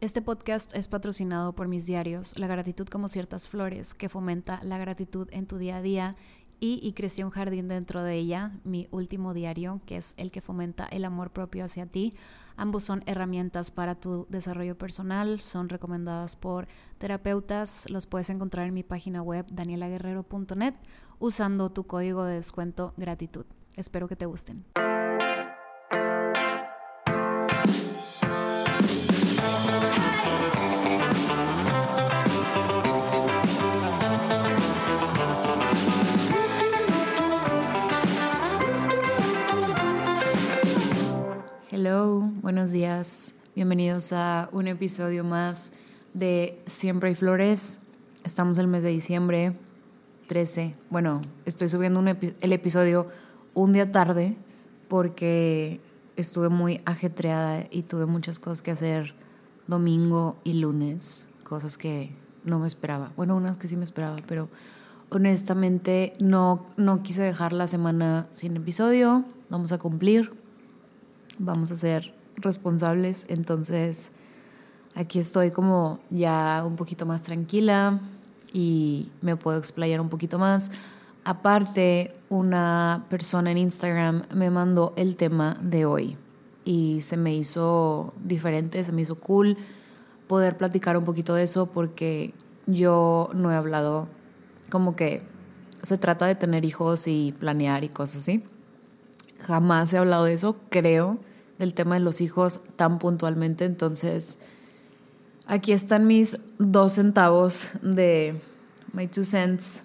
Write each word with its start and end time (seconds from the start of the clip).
Este 0.00 0.22
podcast 0.22 0.74
es 0.74 0.88
patrocinado 0.88 1.52
por 1.52 1.68
mis 1.68 1.84
diarios, 1.84 2.38
La 2.38 2.46
gratitud 2.46 2.88
como 2.88 3.06
ciertas 3.06 3.48
flores, 3.48 3.92
que 3.92 4.08
fomenta 4.08 4.58
la 4.62 4.78
gratitud 4.78 5.28
en 5.30 5.46
tu 5.46 5.58
día 5.58 5.76
a 5.76 5.82
día, 5.82 6.16
y, 6.58 6.80
y 6.82 6.94
crecí 6.94 7.22
un 7.22 7.28
jardín 7.28 7.68
dentro 7.68 8.02
de 8.02 8.14
ella, 8.14 8.52
mi 8.64 8.88
último 8.92 9.34
diario, 9.34 9.82
que 9.84 9.98
es 9.98 10.14
el 10.16 10.30
que 10.30 10.40
fomenta 10.40 10.86
el 10.86 11.04
amor 11.04 11.32
propio 11.32 11.64
hacia 11.64 11.84
ti. 11.84 12.14
Ambos 12.56 12.84
son 12.84 13.02
herramientas 13.04 13.70
para 13.70 13.94
tu 13.94 14.26
desarrollo 14.30 14.78
personal, 14.78 15.40
son 15.40 15.68
recomendadas 15.68 16.34
por 16.34 16.66
terapeutas, 16.96 17.84
los 17.90 18.06
puedes 18.06 18.30
encontrar 18.30 18.66
en 18.66 18.74
mi 18.74 18.82
página 18.82 19.20
web 19.20 19.44
danielaguerrero.net 19.52 20.76
usando 21.18 21.72
tu 21.72 21.86
código 21.86 22.24
de 22.24 22.36
descuento 22.36 22.94
gratitud. 22.96 23.44
Espero 23.76 24.08
que 24.08 24.16
te 24.16 24.24
gusten. 24.24 24.64
Buenos 42.50 42.72
días. 42.72 43.32
Bienvenidos 43.54 44.12
a 44.12 44.48
un 44.50 44.66
episodio 44.66 45.22
más 45.22 45.70
de 46.14 46.60
Siempre 46.66 47.10
hay 47.10 47.14
flores. 47.14 47.78
Estamos 48.24 48.58
en 48.58 48.62
el 48.62 48.66
mes 48.66 48.82
de 48.82 48.88
diciembre 48.88 49.56
13. 50.26 50.72
Bueno, 50.90 51.20
estoy 51.44 51.68
subiendo 51.68 52.00
el 52.00 52.52
episodio 52.52 53.06
un 53.54 53.72
día 53.72 53.92
tarde 53.92 54.36
porque 54.88 55.80
estuve 56.16 56.48
muy 56.48 56.80
ajetreada 56.86 57.66
y 57.70 57.82
tuve 57.82 58.06
muchas 58.06 58.40
cosas 58.40 58.62
que 58.62 58.72
hacer 58.72 59.14
domingo 59.68 60.36
y 60.42 60.54
lunes, 60.54 61.28
cosas 61.44 61.78
que 61.78 62.10
no 62.42 62.58
me 62.58 62.66
esperaba. 62.66 63.12
Bueno, 63.16 63.36
unas 63.36 63.58
que 63.58 63.68
sí 63.68 63.76
me 63.76 63.84
esperaba, 63.84 64.16
pero 64.26 64.48
honestamente 65.10 66.14
no, 66.18 66.66
no 66.76 67.04
quise 67.04 67.22
dejar 67.22 67.52
la 67.52 67.68
semana 67.68 68.26
sin 68.32 68.56
episodio. 68.56 69.24
Vamos 69.50 69.70
a 69.70 69.78
cumplir 69.78 70.32
vamos 71.40 71.70
a 71.70 71.76
ser 71.76 72.19
responsables. 72.42 73.26
Entonces, 73.28 74.12
aquí 74.94 75.18
estoy 75.18 75.50
como 75.50 76.00
ya 76.10 76.62
un 76.66 76.76
poquito 76.76 77.06
más 77.06 77.22
tranquila 77.22 78.00
y 78.52 79.10
me 79.20 79.36
puedo 79.36 79.58
explayar 79.58 80.00
un 80.00 80.08
poquito 80.08 80.38
más. 80.38 80.70
Aparte, 81.24 82.14
una 82.28 83.06
persona 83.10 83.50
en 83.50 83.58
Instagram 83.58 84.22
me 84.34 84.50
mandó 84.50 84.94
el 84.96 85.16
tema 85.16 85.58
de 85.62 85.84
hoy 85.84 86.16
y 86.64 87.00
se 87.02 87.16
me 87.16 87.34
hizo 87.34 88.14
diferente, 88.24 88.82
se 88.84 88.92
me 88.92 89.02
hizo 89.02 89.16
cool 89.16 89.56
poder 90.26 90.56
platicar 90.56 90.96
un 90.96 91.04
poquito 91.04 91.34
de 91.34 91.42
eso 91.42 91.66
porque 91.66 92.32
yo 92.66 93.30
no 93.34 93.52
he 93.52 93.54
hablado 93.54 94.08
como 94.70 94.96
que 94.96 95.22
se 95.82 95.98
trata 95.98 96.26
de 96.26 96.34
tener 96.34 96.64
hijos 96.64 97.06
y 97.06 97.34
planear 97.38 97.84
y 97.84 97.88
cosas 97.88 98.22
así. 98.22 98.44
Jamás 99.40 99.92
he 99.92 99.98
hablado 99.98 100.24
de 100.24 100.34
eso, 100.34 100.56
creo 100.68 101.18
el 101.60 101.74
tema 101.74 101.94
de 101.94 102.00
los 102.00 102.20
hijos 102.20 102.62
tan 102.76 102.98
puntualmente. 102.98 103.64
Entonces, 103.64 104.38
aquí 105.46 105.72
están 105.72 106.06
mis 106.06 106.38
dos 106.58 106.94
centavos 106.94 107.72
de 107.82 108.40
my 108.92 109.06
two 109.06 109.24
cents 109.24 109.84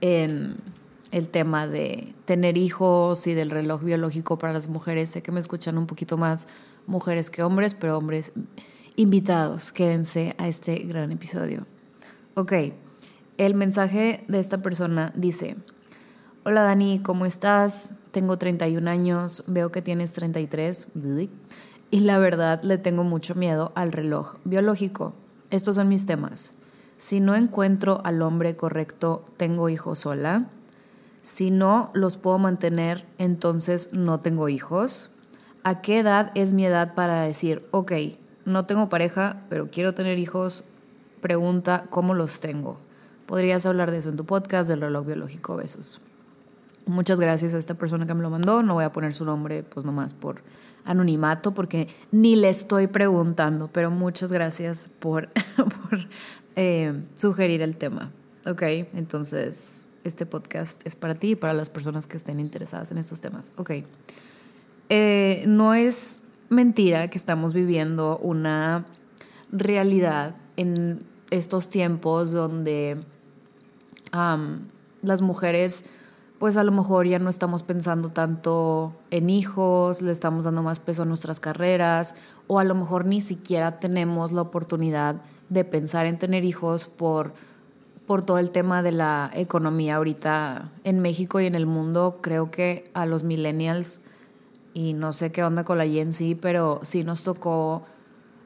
en 0.00 0.56
el 1.10 1.28
tema 1.28 1.66
de 1.66 2.14
tener 2.24 2.56
hijos 2.56 3.26
y 3.26 3.34
del 3.34 3.50
reloj 3.50 3.82
biológico 3.82 4.38
para 4.38 4.52
las 4.52 4.68
mujeres. 4.68 5.10
Sé 5.10 5.22
que 5.22 5.32
me 5.32 5.40
escuchan 5.40 5.76
un 5.78 5.86
poquito 5.86 6.16
más 6.16 6.46
mujeres 6.86 7.30
que 7.30 7.42
hombres, 7.42 7.74
pero 7.74 7.98
hombres 7.98 8.32
invitados, 8.96 9.72
quédense 9.72 10.34
a 10.38 10.48
este 10.48 10.76
gran 10.76 11.12
episodio. 11.12 11.66
Ok, 12.34 12.52
el 13.36 13.54
mensaje 13.54 14.24
de 14.28 14.40
esta 14.40 14.62
persona 14.62 15.12
dice, 15.14 15.56
hola 16.44 16.62
Dani, 16.62 17.00
¿cómo 17.00 17.26
estás? 17.26 17.94
tengo 18.12 18.36
31 18.36 18.88
años, 18.88 19.42
veo 19.46 19.72
que 19.72 19.82
tienes 19.82 20.12
33 20.12 20.88
y 21.90 22.00
la 22.00 22.18
verdad 22.18 22.62
le 22.62 22.78
tengo 22.78 23.04
mucho 23.04 23.34
miedo 23.34 23.72
al 23.74 23.90
reloj 23.90 24.36
biológico. 24.44 25.14
Estos 25.50 25.76
son 25.76 25.88
mis 25.88 26.06
temas. 26.06 26.54
Si 26.98 27.20
no 27.20 27.34
encuentro 27.34 28.00
al 28.04 28.22
hombre 28.22 28.54
correcto, 28.54 29.24
tengo 29.36 29.68
hijos 29.68 30.00
sola. 30.00 30.46
Si 31.22 31.50
no 31.50 31.90
los 31.94 32.16
puedo 32.16 32.38
mantener, 32.38 33.06
entonces 33.18 33.88
no 33.92 34.20
tengo 34.20 34.48
hijos. 34.48 35.10
¿A 35.64 35.80
qué 35.80 36.00
edad 36.00 36.32
es 36.34 36.52
mi 36.52 36.66
edad 36.66 36.94
para 36.94 37.22
decir, 37.22 37.66
ok, 37.70 37.92
no 38.44 38.66
tengo 38.66 38.88
pareja, 38.88 39.42
pero 39.48 39.70
quiero 39.70 39.94
tener 39.94 40.18
hijos? 40.18 40.64
Pregunta, 41.20 41.86
¿cómo 41.90 42.14
los 42.14 42.40
tengo? 42.40 42.78
Podrías 43.26 43.64
hablar 43.64 43.90
de 43.90 43.98
eso 43.98 44.08
en 44.10 44.16
tu 44.16 44.26
podcast 44.26 44.68
del 44.68 44.80
reloj 44.80 45.06
biológico. 45.06 45.56
Besos. 45.56 46.00
Muchas 46.86 47.20
gracias 47.20 47.54
a 47.54 47.58
esta 47.58 47.74
persona 47.74 48.06
que 48.06 48.14
me 48.14 48.22
lo 48.22 48.30
mandó. 48.30 48.62
No 48.62 48.74
voy 48.74 48.84
a 48.84 48.92
poner 48.92 49.14
su 49.14 49.24
nombre, 49.24 49.62
pues 49.62 49.86
nomás 49.86 50.14
por 50.14 50.42
anonimato, 50.84 51.54
porque 51.54 51.88
ni 52.10 52.36
le 52.36 52.48
estoy 52.48 52.88
preguntando, 52.88 53.68
pero 53.72 53.90
muchas 53.90 54.32
gracias 54.32 54.88
por, 54.98 55.28
eh, 56.56 57.02
sugerir 57.14 57.62
el 57.62 57.76
tema. 57.76 58.10
Ok, 58.46 58.62
entonces 58.94 59.86
este 60.04 60.26
podcast 60.26 60.84
es 60.84 60.96
para 60.96 61.14
ti 61.14 61.30
y 61.30 61.36
para 61.36 61.54
las 61.54 61.70
personas 61.70 62.06
que 62.06 62.16
estén 62.16 62.40
interesadas 62.40 62.90
en 62.90 62.98
estos 62.98 63.20
temas. 63.20 63.52
Ok, 63.56 63.70
eh, 64.88 65.44
no 65.46 65.74
es 65.74 66.22
mentira 66.48 67.08
que 67.08 67.16
estamos 67.16 67.54
viviendo 67.54 68.18
una 68.18 68.84
realidad 69.52 70.34
en 70.56 71.02
estos 71.30 71.68
tiempos 71.68 72.32
donde 72.32 72.98
las 74.12 75.22
mujeres 75.22 75.84
pues 76.42 76.56
a 76.56 76.64
lo 76.64 76.72
mejor 76.72 77.06
ya 77.06 77.20
no 77.20 77.30
estamos 77.30 77.62
pensando 77.62 78.08
tanto 78.08 78.96
en 79.12 79.30
hijos, 79.30 80.02
le 80.02 80.10
estamos 80.10 80.42
dando 80.42 80.60
más 80.60 80.80
peso 80.80 81.02
a 81.02 81.04
nuestras 81.04 81.38
carreras, 81.38 82.16
o 82.48 82.58
a 82.58 82.64
lo 82.64 82.74
mejor 82.74 83.06
ni 83.06 83.20
siquiera 83.20 83.78
tenemos 83.78 84.32
la 84.32 84.42
oportunidad 84.42 85.22
de 85.50 85.64
pensar 85.64 86.04
en 86.06 86.18
tener 86.18 86.42
hijos 86.42 86.86
por, 86.86 87.32
por 88.08 88.24
todo 88.24 88.38
el 88.38 88.50
tema 88.50 88.82
de 88.82 88.90
la 88.90 89.30
economía 89.34 89.94
ahorita 89.94 90.72
en 90.82 90.98
México 90.98 91.38
y 91.38 91.46
en 91.46 91.54
el 91.54 91.66
mundo. 91.66 92.18
Creo 92.20 92.50
que 92.50 92.90
a 92.92 93.06
los 93.06 93.22
millennials, 93.22 94.00
y 94.74 94.94
no 94.94 95.12
sé 95.12 95.30
qué 95.30 95.44
onda 95.44 95.62
con 95.62 95.78
la 95.78 95.86
Gen 95.86 96.12
Z, 96.12 96.40
pero 96.42 96.80
sí 96.82 97.04
nos 97.04 97.22
tocó 97.22 97.84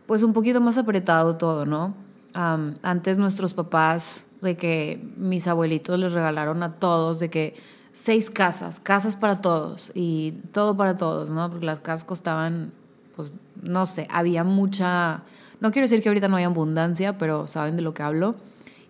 pues 0.05 0.23
un 0.23 0.35
poquito 0.35 0.61
más 0.61 0.77
apretado 0.77 1.39
todo, 1.39 1.65
¿no? 1.65 1.95
antes 2.35 3.17
nuestros 3.17 3.55
papás, 3.55 4.27
de 4.43 4.55
que 4.59 5.03
mis 5.17 5.49
abuelitos 5.49 5.99
les 5.99 6.13
regalaron 6.13 6.63
a 6.63 6.75
todos, 6.75 7.19
de 7.21 7.31
que 7.31 7.55
seis 7.97 8.29
casas, 8.29 8.79
casas 8.79 9.15
para 9.15 9.41
todos 9.41 9.91
y 9.95 10.33
todo 10.53 10.77
para 10.77 10.99
todos, 10.99 11.31
¿no? 11.31 11.49
Porque 11.49 11.65
las 11.65 11.81
casas 11.81 12.05
costaban, 12.05 12.71
pues, 13.17 13.31
no 13.63 13.87
sé, 13.87 14.07
había 14.11 14.45
mucha, 14.45 15.23
no 15.61 15.73
quiero 15.73 15.87
decir 15.87 16.03
que 16.03 16.11
ahorita 16.11 16.29
no 16.29 16.37
hay 16.37 16.45
abundancia, 16.45 17.17
pero 17.17 17.49
saben 17.49 17.75
de 17.77 17.81
lo 17.81 17.95
que 17.95 18.03
hablo. 18.03 18.35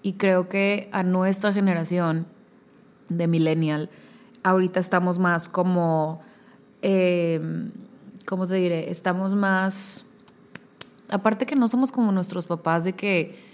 Y 0.02 0.14
creo 0.14 0.48
que 0.48 0.88
a 0.90 1.04
nuestra 1.04 1.52
generación 1.52 2.26
de 3.08 3.28
millennial, 3.28 3.90
ahorita 4.42 4.80
estamos 4.80 5.20
más 5.20 5.48
como, 5.48 6.20
eh, 6.82 7.40
¿cómo 8.26 8.48
te 8.48 8.54
diré? 8.54 8.90
Estamos 8.90 9.36
más, 9.36 10.04
aparte 11.08 11.46
que 11.46 11.54
no 11.54 11.68
somos 11.68 11.92
como 11.92 12.10
nuestros 12.10 12.46
papás 12.46 12.82
de 12.82 12.94
que 12.94 13.45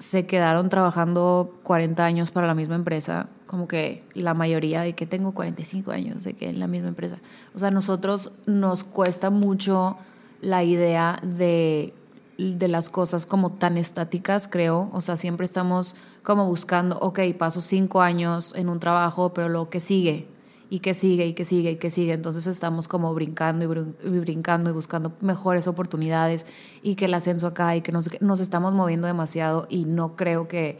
se 0.00 0.26
quedaron 0.26 0.68
trabajando 0.68 1.54
40 1.62 2.04
años 2.04 2.30
para 2.32 2.48
la 2.48 2.54
misma 2.54 2.74
empresa 2.74 3.28
como 3.46 3.66
que 3.66 4.04
la 4.14 4.32
mayoría 4.32 4.82
de 4.82 4.94
que 4.94 5.06
tengo 5.06 5.32
45 5.32 5.90
años 5.90 6.22
de 6.22 6.34
que 6.34 6.48
en 6.48 6.60
la 6.60 6.68
misma 6.68 6.88
empresa. 6.88 7.18
O 7.52 7.58
sea, 7.58 7.68
a 7.68 7.70
nosotros 7.72 8.30
nos 8.46 8.84
cuesta 8.84 9.30
mucho 9.30 9.96
la 10.40 10.62
idea 10.62 11.18
de, 11.24 11.92
de 12.38 12.68
las 12.68 12.88
cosas 12.88 13.26
como 13.26 13.50
tan 13.50 13.76
estáticas, 13.76 14.46
creo. 14.46 14.88
O 14.92 15.00
sea, 15.00 15.16
siempre 15.16 15.44
estamos 15.44 15.96
como 16.22 16.46
buscando, 16.46 16.96
ok, 17.00 17.18
paso 17.36 17.60
cinco 17.60 18.02
años 18.02 18.54
en 18.54 18.68
un 18.68 18.78
trabajo, 18.78 19.34
pero 19.34 19.48
lo 19.48 19.68
que 19.68 19.80
sigue, 19.80 20.28
y 20.70 20.78
que 20.78 20.94
sigue, 20.94 21.26
y 21.26 21.34
que 21.34 21.44
sigue, 21.44 21.72
y 21.72 21.76
que 21.76 21.90
sigue. 21.90 22.12
Entonces 22.12 22.46
estamos 22.46 22.86
como 22.86 23.12
brincando 23.12 23.64
y, 23.64 24.18
brincando 24.20 24.70
y 24.70 24.72
buscando 24.72 25.12
mejores 25.20 25.66
oportunidades 25.66 26.46
y 26.82 26.94
que 26.94 27.06
el 27.06 27.14
ascenso 27.14 27.48
acá 27.48 27.74
y 27.74 27.82
que 27.82 27.90
nos, 27.90 28.08
nos 28.22 28.38
estamos 28.38 28.72
moviendo 28.72 29.08
demasiado 29.08 29.66
y 29.68 29.84
no 29.84 30.14
creo 30.14 30.46
que, 30.46 30.78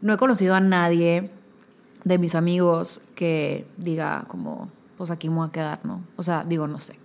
no 0.00 0.14
he 0.14 0.16
conocido 0.16 0.54
a 0.54 0.60
nadie 0.60 1.30
de 2.04 2.18
mis 2.18 2.36
amigos 2.36 3.02
que 3.16 3.66
diga 3.76 4.24
como, 4.28 4.70
pues 4.96 5.10
aquí 5.10 5.28
me 5.28 5.36
voy 5.36 5.48
a 5.48 5.52
quedar, 5.52 5.80
¿no? 5.84 6.04
O 6.16 6.22
sea, 6.22 6.44
digo, 6.44 6.68
no 6.68 6.78
sé. 6.78 6.98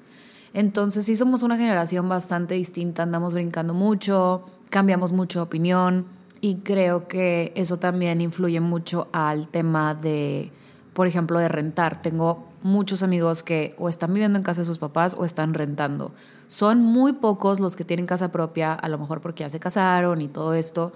Entonces 0.54 1.06
sí 1.06 1.16
somos 1.16 1.42
una 1.42 1.58
generación 1.58 2.08
bastante 2.08 2.54
distinta, 2.54 3.04
andamos 3.04 3.34
brincando 3.34 3.74
mucho, 3.74 4.46
cambiamos 4.70 5.12
mucho 5.12 5.40
de 5.40 5.44
opinión 5.44 6.06
y 6.40 6.58
creo 6.58 7.08
que 7.08 7.52
eso 7.56 7.78
también 7.78 8.22
influye 8.22 8.60
mucho 8.60 9.08
al 9.12 9.48
tema 9.50 9.96
de, 9.96 10.52
por 10.98 11.06
ejemplo, 11.06 11.38
de 11.38 11.48
rentar. 11.48 12.02
Tengo 12.02 12.48
muchos 12.64 13.04
amigos 13.04 13.44
que 13.44 13.76
o 13.78 13.88
están 13.88 14.16
viviendo 14.16 14.40
en 14.40 14.44
casa 14.44 14.62
de 14.62 14.66
sus 14.66 14.80
papás 14.80 15.16
o 15.16 15.26
están 15.26 15.54
rentando. 15.54 16.12
Son 16.48 16.82
muy 16.82 17.14
pocos 17.14 17.60
los 17.60 17.76
que 17.76 17.86
tienen 17.86 18.08
casa 18.08 18.32
propia, 18.32 18.74
a 18.74 18.90
lo 18.90 18.98
mejor 18.98 19.22
porque 19.22 19.44
ya 19.44 19.52
se 19.52 19.60
casaron 19.60 20.24
y 20.24 20.28
todo 20.28 20.56
esto, 20.56 20.94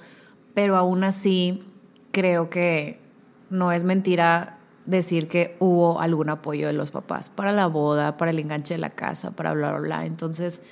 pero 0.55 0.75
aún 0.75 1.03
así 1.03 1.63
creo 2.11 2.49
que 2.49 2.99
no 3.51 3.71
es 3.71 3.83
mentira 3.83 4.57
decir 4.87 5.27
que 5.27 5.55
hubo 5.59 6.01
algún 6.01 6.29
apoyo 6.29 6.65
de 6.65 6.73
los 6.73 6.89
papás 6.89 7.29
para 7.29 7.51
la 7.51 7.67
boda, 7.67 8.17
para 8.17 8.31
el 8.31 8.39
enganche 8.39 8.73
de 8.73 8.79
la 8.79 8.89
casa, 8.89 9.29
para 9.29 9.53
bla, 9.53 9.69
bla, 9.69 9.81
bla. 9.81 10.05
Entonces, 10.07 10.63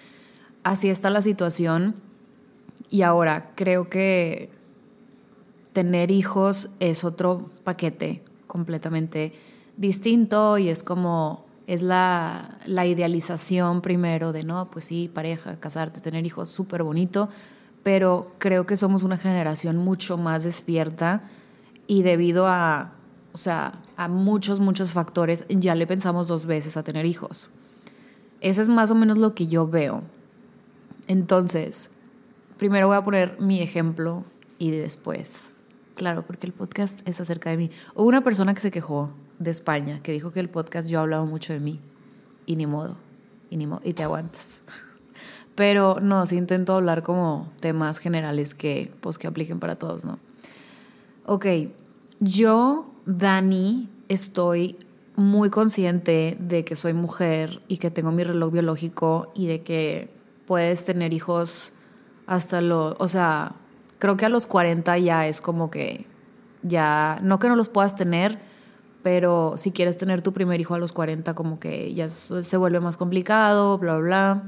así 0.63 0.89
está 0.89 1.11
la 1.11 1.21
situación. 1.21 1.93
Y 2.89 3.03
ahora 3.03 3.51
creo 3.53 3.89
que 3.89 4.49
tener 5.71 6.09
hijos 6.09 6.71
es 6.79 7.03
otro 7.03 7.51
paquete 7.63 8.23
completamente 8.49 9.33
distinto 9.77 10.57
y 10.57 10.67
es 10.67 10.83
como, 10.83 11.45
es 11.67 11.81
la, 11.81 12.57
la 12.65 12.85
idealización 12.85 13.81
primero 13.81 14.33
de, 14.33 14.43
no, 14.43 14.69
pues 14.71 14.85
sí, 14.85 15.09
pareja, 15.13 15.59
casarte, 15.59 16.01
tener 16.01 16.25
hijos, 16.25 16.49
súper 16.49 16.83
bonito, 16.83 17.29
pero 17.83 18.33
creo 18.39 18.65
que 18.65 18.75
somos 18.75 19.03
una 19.03 19.17
generación 19.17 19.77
mucho 19.77 20.17
más 20.17 20.43
despierta 20.43 21.29
y 21.87 22.01
debido 22.01 22.47
a, 22.47 22.93
o 23.33 23.37
sea, 23.37 23.81
a 23.95 24.07
muchos, 24.07 24.59
muchos 24.59 24.91
factores, 24.91 25.45
ya 25.47 25.75
le 25.75 25.87
pensamos 25.87 26.27
dos 26.27 26.45
veces 26.45 26.75
a 26.75 26.83
tener 26.83 27.05
hijos. 27.05 27.49
Eso 28.41 28.61
es 28.61 28.69
más 28.69 28.91
o 28.91 28.95
menos 28.95 29.17
lo 29.17 29.35
que 29.35 29.47
yo 29.47 29.67
veo. 29.67 30.01
Entonces, 31.07 31.91
primero 32.57 32.87
voy 32.87 32.97
a 32.97 33.03
poner 33.03 33.39
mi 33.39 33.61
ejemplo 33.61 34.23
y 34.57 34.71
después, 34.71 35.51
claro, 35.99 36.25
porque 36.25 36.47
el 36.47 36.53
podcast 36.53 37.05
es 37.05 37.19
acerca 37.19 37.49
de 37.49 37.57
mí. 37.57 37.71
Hubo 37.93 38.07
una 38.07 38.23
persona 38.23 38.53
que 38.53 38.61
se 38.61 38.71
quejó 38.71 39.11
de 39.37 39.51
España, 39.51 39.99
que 40.01 40.13
dijo 40.13 40.31
que 40.31 40.39
el 40.39 40.49
podcast 40.49 40.87
yo 40.87 41.01
hablaba 41.01 41.25
mucho 41.25 41.51
de 41.51 41.59
mí 41.59 41.81
y 42.45 42.55
ni 42.55 42.65
modo, 42.65 42.95
y 43.49 43.57
ni 43.57 43.67
modo, 43.67 43.81
y 43.83 43.91
te 43.91 44.03
aguantas. 44.03 44.61
Pero 45.55 45.99
no, 45.99 46.25
sí 46.25 46.37
intento 46.37 46.73
hablar 46.73 47.03
como 47.03 47.51
temas 47.59 47.97
generales 47.97 48.55
que, 48.55 48.93
pues, 49.01 49.17
que 49.17 49.27
apliquen 49.27 49.59
para 49.59 49.75
todos, 49.75 50.05
¿no? 50.05 50.19
Ok, 51.25 51.45
yo, 52.21 52.89
Dani, 53.05 53.89
estoy 54.07 54.77
muy 55.17 55.49
consciente 55.49 56.37
de 56.39 56.63
que 56.63 56.77
soy 56.77 56.93
mujer 56.93 57.61
y 57.67 57.75
que 57.75 57.91
tengo 57.91 58.11
mi 58.13 58.23
reloj 58.23 58.53
biológico 58.53 59.33
y 59.35 59.47
de 59.47 59.63
que 59.63 60.09
puedes 60.47 60.85
tener 60.85 61.11
hijos 61.11 61.73
hasta 62.25 62.61
los, 62.61 62.95
o 62.99 63.07
sea, 63.09 63.57
creo 63.99 64.17
que 64.17 64.25
a 64.25 64.29
los 64.29 64.45
40 64.45 64.97
ya 64.97 65.27
es 65.27 65.41
como 65.41 65.69
que 65.69 66.05
ya, 66.63 67.19
no 67.21 67.39
que 67.39 67.47
no 67.47 67.55
los 67.55 67.69
puedas 67.69 67.95
tener, 67.95 68.39
pero 69.03 69.53
si 69.57 69.71
quieres 69.71 69.97
tener 69.97 70.21
tu 70.21 70.33
primer 70.33 70.59
hijo 70.59 70.73
a 70.73 70.79
los 70.79 70.91
40 70.91 71.33
como 71.35 71.59
que 71.59 71.93
ya 71.93 72.09
se 72.09 72.57
vuelve 72.57 72.79
más 72.79 72.97
complicado, 72.97 73.77
bla, 73.77 73.97
bla. 73.97 74.43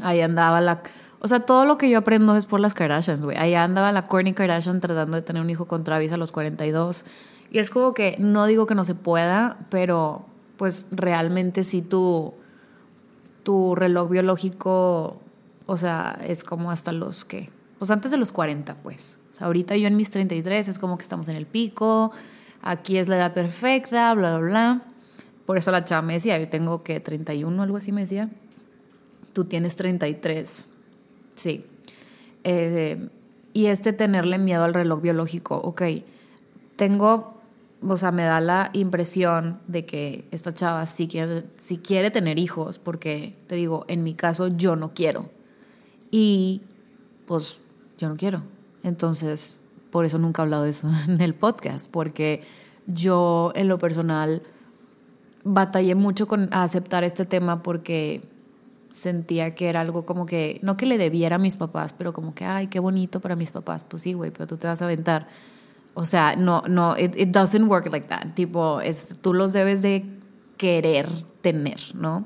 Ahí 0.00 0.20
andaba 0.20 0.60
la... 0.60 0.82
O 1.20 1.28
sea, 1.28 1.40
todo 1.40 1.64
lo 1.64 1.78
que 1.78 1.90
yo 1.90 1.98
aprendo 1.98 2.36
es 2.36 2.46
por 2.46 2.60
las 2.60 2.74
Kardashians, 2.74 3.24
güey. 3.24 3.36
Ahí 3.36 3.54
andaba 3.54 3.90
la 3.92 4.04
Kourtney 4.04 4.32
Kardashian 4.32 4.80
tratando 4.80 5.16
de 5.16 5.22
tener 5.22 5.42
un 5.42 5.50
hijo 5.50 5.66
con 5.66 5.82
Travis 5.82 6.12
a 6.12 6.16
los 6.16 6.30
42. 6.30 7.04
Y 7.50 7.58
es 7.58 7.70
como 7.70 7.92
que 7.94 8.16
no 8.18 8.46
digo 8.46 8.66
que 8.66 8.74
no 8.74 8.84
se 8.84 8.94
pueda, 8.94 9.58
pero 9.70 10.24
pues 10.56 10.86
realmente 10.90 11.64
si 11.64 11.82
tú 11.82 12.34
tu 13.48 13.74
reloj 13.74 14.10
biológico, 14.10 15.16
o 15.64 15.76
sea, 15.78 16.18
es 16.22 16.44
como 16.44 16.70
hasta 16.70 16.92
los 16.92 17.24
que, 17.24 17.48
pues 17.78 17.90
antes 17.90 18.10
de 18.10 18.16
los 18.16 18.32
40, 18.32 18.76
pues. 18.82 19.18
O 19.32 19.34
sea, 19.34 19.46
ahorita 19.46 19.76
yo 19.76 19.86
en 19.86 19.96
mis 19.96 20.10
33 20.10 20.68
es 20.68 20.78
como 20.78 20.98
que 20.98 21.02
estamos 21.02 21.28
en 21.28 21.36
el 21.36 21.46
pico, 21.46 22.12
aquí 22.62 22.98
es 22.98 23.08
la 23.08 23.16
edad 23.16 23.34
perfecta, 23.34 24.12
bla, 24.14 24.38
bla, 24.38 24.48
bla. 24.48 24.82
Por 25.46 25.56
eso 25.56 25.70
la 25.70 25.84
chava 25.84 26.02
me 26.02 26.14
decía, 26.14 26.38
yo 26.38 26.48
tengo 26.48 26.82
que 26.82 27.00
31, 27.00 27.62
algo 27.62 27.76
así 27.76 27.92
me 27.92 28.02
decía. 28.02 28.28
Tú 29.32 29.44
tienes 29.44 29.76
33. 29.76 30.68
Sí. 31.36 31.64
Eh, 32.44 33.08
y 33.52 33.66
este 33.66 33.92
tenerle 33.92 34.38
miedo 34.38 34.64
al 34.64 34.74
reloj 34.74 35.00
biológico, 35.00 35.56
ok, 35.56 35.82
tengo 36.76 37.38
o 37.86 37.96
sea, 37.96 38.10
me 38.10 38.24
da 38.24 38.40
la 38.40 38.70
impresión 38.72 39.60
de 39.68 39.84
que 39.84 40.26
esta 40.30 40.52
chava 40.52 40.84
sí 40.86 41.06
quiere, 41.06 41.44
sí 41.56 41.78
quiere 41.78 42.10
tener 42.10 42.38
hijos, 42.38 42.78
porque 42.78 43.36
te 43.46 43.54
digo, 43.54 43.84
en 43.88 44.02
mi 44.02 44.14
caso 44.14 44.48
yo 44.48 44.74
no 44.74 44.94
quiero. 44.94 45.30
Y 46.10 46.62
pues 47.26 47.60
yo 47.98 48.08
no 48.08 48.16
quiero. 48.16 48.42
Entonces, 48.82 49.60
por 49.90 50.04
eso 50.04 50.18
nunca 50.18 50.42
he 50.42 50.44
hablado 50.44 50.64
de 50.64 50.70
eso 50.70 50.88
en 51.08 51.20
el 51.20 51.34
podcast, 51.34 51.90
porque 51.90 52.42
yo 52.86 53.52
en 53.54 53.68
lo 53.68 53.78
personal 53.78 54.42
batallé 55.44 55.94
mucho 55.94 56.26
con 56.26 56.48
aceptar 56.52 57.04
este 57.04 57.26
tema 57.26 57.62
porque 57.62 58.22
sentía 58.90 59.54
que 59.54 59.68
era 59.68 59.80
algo 59.80 60.06
como 60.06 60.24
que, 60.24 60.58
no 60.62 60.76
que 60.76 60.86
le 60.86 60.96
debiera 60.96 61.36
a 61.36 61.38
mis 61.38 61.56
papás, 61.56 61.92
pero 61.92 62.12
como 62.12 62.34
que, 62.34 62.44
ay, 62.44 62.68
qué 62.68 62.80
bonito 62.80 63.20
para 63.20 63.36
mis 63.36 63.50
papás. 63.50 63.84
Pues 63.84 64.02
sí, 64.02 64.14
güey, 64.14 64.30
pero 64.30 64.46
tú 64.46 64.56
te 64.56 64.66
vas 64.66 64.80
a 64.80 64.86
aventar 64.86 65.28
o 66.00 66.04
sea, 66.04 66.36
no, 66.36 66.62
no, 66.68 66.96
it, 66.96 67.16
doesn't 67.32 67.68
work 67.68 67.90
like 67.90 68.06
that. 68.06 68.34
Tipo, 68.34 68.80
es, 68.80 69.16
tú 69.20 69.34
los 69.34 69.52
debes 69.52 69.82
de 69.82 70.04
querer 70.56 71.08
tener, 71.40 71.80
¿no? 71.92 72.24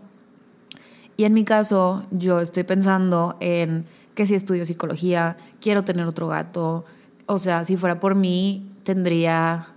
Y 1.17 1.25
en 1.25 1.33
mi 1.33 1.47
caso, 1.47 2.05
yo 2.11 2.41
estoy 2.41 2.65
pensando 2.65 3.39
en 3.41 3.87
que 4.15 4.27
si 4.27 4.35
estudio 4.35 4.67
psicología, 4.67 5.37
quiero 5.61 5.85
tener 5.85 6.07
otro 6.07 6.29
gato. 6.29 6.85
O 7.27 7.39
sea, 7.39 7.65
si 7.65 7.77
fuera 7.77 8.01
por 8.01 8.15
mí, 8.15 8.71
tendría, 8.85 9.69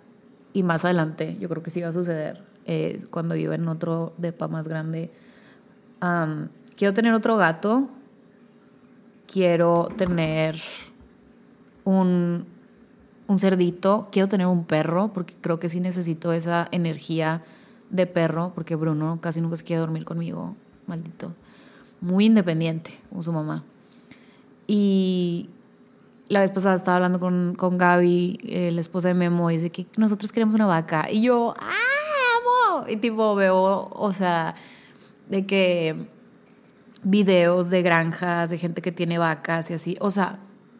y 0.53 0.63
más 0.63 0.85
adelante, 0.85 1.37
yo 1.39 1.47
creo 1.49 1.63
que 1.63 1.71
sí 1.71 1.81
va 1.81 1.89
a 1.89 1.93
suceder, 1.93 2.41
eh, 2.65 3.05
cuando 3.11 3.35
viva 3.35 3.55
en 3.55 3.67
otro 3.67 4.13
depa 4.17 4.47
más 4.47 4.67
grande. 4.67 5.11
quiero 6.75 6.93
tener 6.93 7.13
otro 7.13 7.37
gato, 7.37 7.89
quiero 9.27 9.87
tener 9.97 10.57
un, 11.83 12.45
un 13.27 13.39
cerdito, 13.39 14.09
quiero 14.11 14.27
tener 14.27 14.47
un 14.47 14.65
perro, 14.65 15.11
porque 15.13 15.35
creo 15.39 15.59
que 15.59 15.69
sí 15.69 15.79
necesito 15.79 16.33
esa 16.33 16.67
energía 16.71 17.43
de 17.89 18.07
perro, 18.07 18.51
porque 18.55 18.75
Bruno 18.75 19.19
casi 19.21 19.41
nunca 19.41 19.57
se 19.57 19.63
quiere 19.63 19.79
dormir 19.79 20.05
conmigo, 20.05 20.55
maldito. 20.87 21.33
Muy 22.01 22.25
independiente, 22.25 22.99
como 23.09 23.23
su 23.23 23.31
mamá. 23.31 23.63
Y 24.67 25.49
la 26.27 26.41
vez 26.41 26.51
pasada 26.51 26.75
estaba 26.75 26.97
hablando 26.97 27.19
con, 27.19 27.55
con 27.55 27.77
Gaby, 27.77 28.39
eh, 28.43 28.71
la 28.71 28.81
esposa 28.81 29.09
de 29.09 29.13
Memo, 29.13 29.51
y 29.51 29.57
dice 29.57 29.71
que 29.71 29.87
nosotros 29.97 30.31
queremos 30.31 30.55
una 30.55 30.65
vaca. 30.65 31.07
Y 31.11 31.21
yo, 31.21 31.53
¡ah, 31.59 32.79
amo! 32.79 32.87
Y 32.87 32.97
tipo 32.97 33.35
veo, 33.35 33.89
o 33.91 34.13
sea, 34.13 34.55
de 35.29 35.45
que 35.45 36.07
videos 37.03 37.69
de 37.69 37.81
granjas, 37.81 38.49
de 38.49 38.57
gente 38.57 38.81
que 38.81 38.91
tiene 38.91 39.17
vacas 39.17 39.69
y 39.71 39.75
así. 39.75 39.97
O 40.01 40.11
sea, 40.11 40.39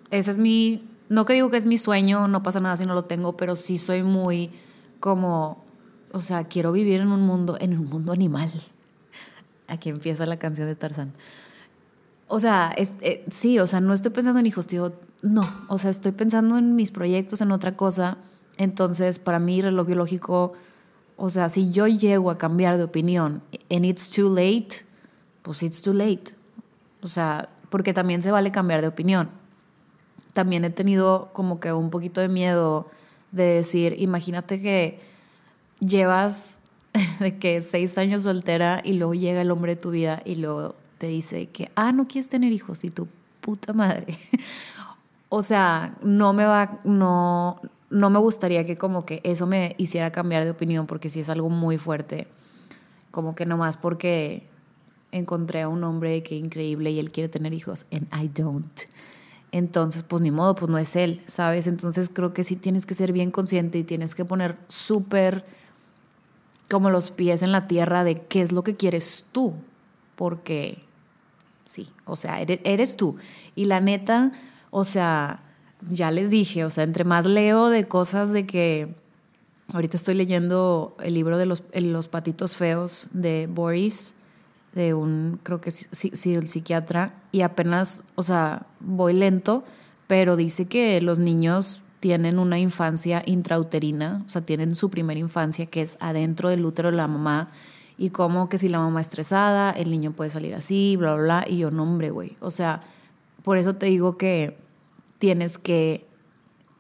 esa 0.10 0.32
es 0.32 0.40
mi 0.40 0.90
no 1.10 1.26
que 1.26 1.34
digo 1.34 1.50
que 1.50 1.58
es 1.58 1.66
mi 1.66 1.78
sueño, 1.78 2.28
no 2.28 2.44
pasa 2.44 2.60
nada 2.60 2.78
si 2.78 2.86
no 2.86 2.94
lo 2.94 3.06
tengo, 3.06 3.38
pero 3.38 3.56
sí 3.56 3.78
soy 3.78 4.04
muy 4.04 4.52
como, 5.00 5.64
o 6.12 6.22
sea, 6.22 6.46
quiero 6.46 6.72
vivir 6.72 7.02
en 7.02 7.12
un 7.12 7.22
mundo, 7.22 7.58
en 7.60 7.78
un 7.78 7.88
mundo 7.88 8.12
animal. 8.12 8.52
Aquí 9.68 9.90
empieza 9.90 10.26
la 10.26 10.38
canción 10.38 10.68
de 10.68 10.76
Tarzán. 10.76 11.14
O 12.28 12.40
sea, 12.40 12.74
eh, 12.78 13.26
sí, 13.30 13.60
o 13.60 13.68
sea, 13.68 13.82
no 13.82 13.94
estoy 13.94 14.12
pensando 14.12 14.40
en 14.40 14.46
hijos, 14.48 14.68
tío, 14.68 14.94
no, 15.22 15.44
o 15.68 15.78
sea, 15.78 15.92
estoy 15.92 16.12
pensando 16.12 16.58
en 16.58 16.76
mis 16.76 16.92
proyectos, 16.92 17.42
en 17.42 17.52
otra 17.52 17.76
cosa. 17.76 18.18
Entonces, 18.58 19.20
para 19.20 19.40
mí, 19.40 19.62
reloj 19.62 19.88
biológico, 19.88 20.54
o 21.18 21.30
sea, 21.30 21.50
si 21.50 21.72
yo 21.72 21.88
llego 21.88 22.32
a 22.32 22.38
cambiar 22.38 22.78
de 22.78 22.84
opinión 22.84 23.42
and 23.70 23.86
it's 23.86 24.10
too 24.10 24.30
late, 24.30 24.86
pues 25.42 25.64
it's 25.64 25.82
too 25.82 25.94
late. 25.94 26.36
O 27.02 27.08
sea, 27.08 27.50
porque 27.70 27.94
también 27.94 28.24
se 28.24 28.32
vale 28.32 28.52
cambiar 28.52 28.82
de 28.82 28.88
opinión 28.88 29.30
también 30.36 30.66
he 30.66 30.70
tenido 30.70 31.30
como 31.32 31.62
que 31.62 31.72
un 31.72 31.90
poquito 31.90 32.20
de 32.20 32.28
miedo 32.28 32.92
de 33.32 33.46
decir, 33.46 33.96
imagínate 34.00 34.62
que 34.62 35.00
llevas 35.80 36.58
de 37.22 37.40
que 37.40 37.62
seis 37.62 37.98
años 37.98 38.24
soltera 38.24 38.82
y 38.84 38.94
luego 38.94 39.14
llega 39.14 39.42
el 39.42 39.50
hombre 39.50 39.76
de 39.76 39.82
tu 39.82 39.92
vida 39.92 40.22
y 40.26 40.36
luego 40.36 40.76
te 40.98 41.08
dice 41.08 41.48
que, 41.48 41.70
ah, 41.76 41.92
no 41.92 42.08
quieres 42.08 42.30
tener 42.30 42.52
hijos 42.52 42.84
y 42.84 42.90
tu 42.90 43.08
puta 43.42 43.74
madre. 43.74 44.18
o 45.30 45.42
sea, 45.42 45.92
no 46.02 46.34
me 46.34 46.46
va, 46.46 46.80
no, 46.84 47.60
no 47.90 48.10
me 48.10 48.20
gustaría 48.20 48.66
que 48.66 48.78
como 48.78 49.06
que 49.06 49.22
eso 49.24 49.48
me 49.48 49.76
hiciera 49.78 50.12
cambiar 50.12 50.44
de 50.44 50.52
opinión 50.52 50.88
porque 50.88 51.10
si 51.10 51.20
es 51.20 51.30
algo 51.30 51.50
muy 51.50 51.78
fuerte. 51.78 52.28
Como 53.12 53.36
que 53.36 53.46
nomás 53.46 53.78
porque 53.78 54.48
encontré 55.12 55.62
a 55.62 55.70
un 55.70 55.84
hombre 55.84 56.24
que 56.24 56.36
increíble 56.36 56.92
y 56.92 57.00
él 57.00 57.12
quiere 57.12 57.30
tener 57.30 57.54
hijos 57.54 57.86
and 57.92 58.08
I 58.14 58.28
don't 58.28 58.88
entonces 59.56 60.04
pues 60.04 60.22
ni 60.22 60.32
modo, 60.32 60.54
pues 60.54 60.70
no 60.70 60.78
es 60.78 60.98
él, 60.98 61.22
¿sabes? 61.28 61.66
Entonces 61.66 62.10
creo 62.12 62.34
que 62.34 62.44
sí 62.44 62.58
tienes 62.58 62.86
que 62.86 62.94
ser 62.94 63.14
bien 63.14 63.32
consciente 63.32 63.78
y 63.78 63.86
tienes 63.86 64.14
que 64.14 64.26
poner 64.26 64.58
súper 64.68 65.46
como 66.70 66.90
los 66.90 67.10
pies 67.12 67.42
en 67.42 67.54
la 67.54 67.66
tierra 67.66 68.04
de 68.04 68.16
qué 68.16 68.42
es 68.42 68.52
lo 68.52 68.66
que 68.66 68.76
quieres 68.76 69.26
tú, 69.32 69.54
porque 70.16 70.80
sí, 71.66 71.90
o 72.06 72.16
sea, 72.16 72.42
eres, 72.42 72.96
tú. 72.96 73.18
Y 73.56 73.66
la 73.66 73.82
neta, 73.82 74.32
o 74.72 74.86
sea, 74.86 75.42
ya 75.90 76.12
les 76.12 76.30
dije, 76.30 76.66
o 76.66 76.70
sea, 76.70 76.84
entre 76.84 77.04
más 77.04 77.26
leo 77.26 77.70
de 77.70 77.88
cosas 77.88 78.32
de 78.32 78.46
que 78.46 78.96
ahorita 79.74 79.98
estoy 79.98 80.16
leyendo 80.16 80.96
el 81.02 81.16
libro 81.16 81.38
de 81.38 81.46
los, 81.46 81.64
los 81.74 82.08
patitos 82.08 82.56
feos 82.56 83.10
de 83.12 83.48
Boris, 83.52 84.14
de 84.74 84.94
un, 84.94 85.40
creo 85.42 85.62
que 85.62 85.72
sí, 85.72 86.12
sí, 86.14 86.36
el 86.36 86.48
psiquiatra, 86.48 87.14
y 87.32 87.42
apenas, 87.42 88.04
o 88.16 88.24
sea, 88.24 88.68
voy 88.80 89.14
lento, 89.14 89.64
pero 90.08 90.36
dice 90.36 90.66
que 90.66 91.02
los 91.02 91.18
niños 91.18 91.82
tienen 92.00 92.38
una 92.38 92.60
infancia 92.60 93.24
intrauterina, 93.26 94.24
o 94.28 94.30
sea, 94.30 94.42
tienen 94.42 94.76
su 94.76 94.92
primera 94.92 95.20
infancia 95.20 95.66
que 95.66 95.82
es 95.82 95.98
adentro 96.00 96.50
del 96.50 96.64
útero 96.64 96.92
de 96.92 96.98
la 96.98 97.08
mamá, 97.08 97.50
y 97.98 98.10
como 98.10 98.50
que 98.50 98.58
si 98.58 98.70
la 98.70 98.80
mamá 98.80 99.02
estresada, 99.02 99.72
el 99.72 99.90
niño 99.90 100.12
puede 100.12 100.30
salir 100.30 100.56
así, 100.56 100.96
bla, 100.98 101.16
bla, 101.16 101.24
bla, 101.24 101.46
y 101.48 101.58
yo, 101.58 101.72
no, 101.72 101.84
hombre, 101.84 102.10
güey, 102.10 102.36
o 102.42 102.52
sea, 102.52 102.82
por 103.44 103.58
eso 103.58 103.76
te 103.76 103.86
digo 103.86 104.18
que 104.18 104.58
tienes 105.20 105.58
que 105.58 106.06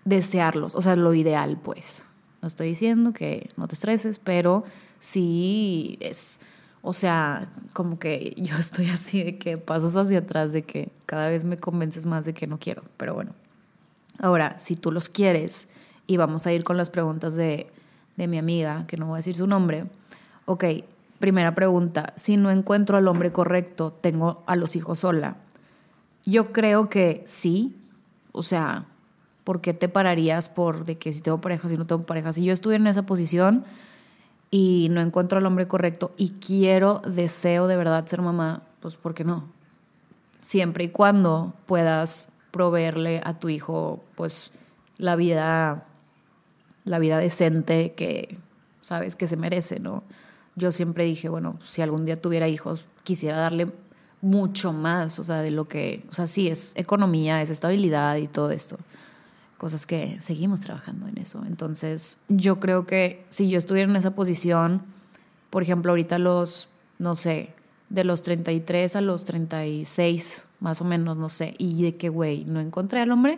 desearlos, 0.03 0.75
o 0.75 0.81
sea, 0.81 0.95
lo 0.95 1.13
ideal, 1.13 1.59
pues. 1.61 2.09
No 2.41 2.47
estoy 2.47 2.69
diciendo 2.69 3.11
que 3.11 3.49
no 3.57 3.67
te 3.67 3.75
estreses, 3.75 4.19
pero 4.19 4.65
sí 4.99 5.97
es, 5.99 6.39
o 6.81 6.93
sea, 6.93 7.49
como 7.73 7.97
que 7.97 8.35
yo 8.37 8.57
estoy 8.57 8.89
así 8.89 9.23
de 9.23 9.37
que 9.37 9.57
pasos 9.57 9.95
hacia 9.95 10.19
atrás, 10.19 10.51
de 10.51 10.63
que 10.63 10.91
cada 11.05 11.29
vez 11.29 11.45
me 11.45 11.57
convences 11.57 12.05
más 12.05 12.25
de 12.25 12.33
que 12.33 12.47
no 12.47 12.59
quiero, 12.59 12.83
pero 12.97 13.13
bueno. 13.13 13.31
Ahora, 14.19 14.59
si 14.59 14.75
tú 14.75 14.91
los 14.91 15.09
quieres, 15.09 15.69
y 16.07 16.17
vamos 16.17 16.45
a 16.45 16.53
ir 16.53 16.63
con 16.63 16.77
las 16.77 16.89
preguntas 16.89 17.35
de, 17.35 17.67
de 18.15 18.27
mi 18.27 18.37
amiga, 18.37 18.85
que 18.87 18.97
no 18.97 19.07
voy 19.07 19.15
a 19.15 19.17
decir 19.17 19.35
su 19.35 19.47
nombre, 19.47 19.85
ok, 20.45 20.63
primera 21.25 21.55
pregunta, 21.55 22.13
si 22.15 22.37
no 22.37 22.51
encuentro 22.51 22.97
al 22.97 23.07
hombre 23.07 23.31
correcto, 23.31 23.91
tengo 23.99 24.43
a 24.45 24.55
los 24.55 24.75
hijos 24.75 24.99
sola. 24.99 25.37
Yo 26.23 26.53
creo 26.53 26.87
que 26.87 27.23
sí, 27.25 27.75
o 28.31 28.43
sea, 28.43 28.85
¿por 29.43 29.59
qué 29.59 29.73
te 29.73 29.89
pararías 29.89 30.49
por 30.49 30.85
de 30.85 30.99
que 30.99 31.11
si 31.13 31.21
tengo 31.21 31.41
pareja, 31.41 31.67
si 31.67 31.77
no 31.77 31.85
tengo 31.85 32.03
pareja? 32.03 32.31
Si 32.31 32.43
yo 32.43 32.53
estuviera 32.53 32.79
en 32.79 32.85
esa 32.85 33.07
posición 33.07 33.65
y 34.51 34.89
no 34.91 35.01
encuentro 35.01 35.39
al 35.39 35.47
hombre 35.47 35.67
correcto 35.67 36.13
y 36.15 36.33
quiero, 36.33 36.99
deseo 36.99 37.65
de 37.65 37.75
verdad 37.75 38.05
ser 38.05 38.21
mamá, 38.21 38.61
pues 38.79 38.95
¿por 38.95 39.15
qué 39.15 39.23
no? 39.23 39.45
Siempre 40.41 40.83
y 40.83 40.89
cuando 40.89 41.55
puedas 41.65 42.29
proveerle 42.51 43.19
a 43.25 43.39
tu 43.39 43.49
hijo 43.49 44.03
pues 44.13 44.51
la 44.99 45.15
vida 45.15 45.85
la 46.83 46.99
vida 46.99 47.17
decente 47.17 47.93
que 47.93 48.37
sabes 48.83 49.15
que 49.15 49.27
se 49.27 49.37
merece, 49.37 49.79
¿no? 49.79 50.03
Yo 50.55 50.71
siempre 50.71 51.03
dije, 51.03 51.29
bueno, 51.29 51.59
si 51.65 51.81
algún 51.81 52.05
día 52.05 52.21
tuviera 52.21 52.47
hijos, 52.47 52.85
quisiera 53.03 53.37
darle 53.37 53.71
mucho 54.21 54.73
más, 54.73 55.19
o 55.19 55.23
sea, 55.23 55.41
de 55.41 55.51
lo 55.51 55.65
que, 55.65 56.03
o 56.09 56.13
sea, 56.13 56.27
sí, 56.27 56.47
es 56.47 56.73
economía, 56.75 57.41
es 57.41 57.49
estabilidad 57.49 58.15
y 58.17 58.27
todo 58.27 58.51
esto. 58.51 58.77
Cosas 59.57 59.85
que 59.85 60.19
seguimos 60.21 60.61
trabajando 60.61 61.07
en 61.07 61.17
eso. 61.17 61.43
Entonces, 61.45 62.17
yo 62.27 62.59
creo 62.59 62.85
que 62.85 63.25
si 63.29 63.49
yo 63.49 63.57
estuviera 63.57 63.89
en 63.89 63.95
esa 63.95 64.11
posición, 64.11 64.81
por 65.49 65.63
ejemplo, 65.63 65.91
ahorita 65.91 66.19
los, 66.19 66.69
no 66.97 67.15
sé, 67.15 67.53
de 67.89 68.03
los 68.03 68.23
33 68.23 68.95
a 68.95 69.01
los 69.01 69.25
36, 69.25 70.47
más 70.59 70.81
o 70.81 70.85
menos, 70.85 71.17
no 71.17 71.29
sé, 71.29 71.53
y 71.57 71.83
de 71.83 71.95
que, 71.95 72.09
güey, 72.09 72.45
no 72.45 72.59
encontré 72.59 73.01
al 73.01 73.11
hombre, 73.11 73.37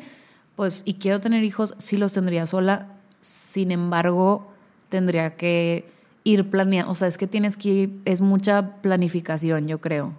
pues, 0.56 0.84
y 0.86 0.96
quiero 0.96 1.20
tener 1.20 1.44
hijos, 1.44 1.76
sí 1.78 1.98
los 1.98 2.14
tendría 2.14 2.48
sola, 2.48 2.88
sin 3.20 3.72
embargo, 3.72 4.52
tendría 4.90 5.36
que 5.36 5.92
ir 6.27 6.50
planeando, 6.50 6.91
o 6.91 6.96
sea, 6.96 7.07
es 7.07 7.17
que 7.17 7.25
tienes 7.25 7.55
que 7.55 7.69
ir, 7.69 8.01
es 8.03 8.19
mucha 8.19 8.81
planificación, 8.81 9.67
yo 9.69 9.79
creo, 9.79 10.12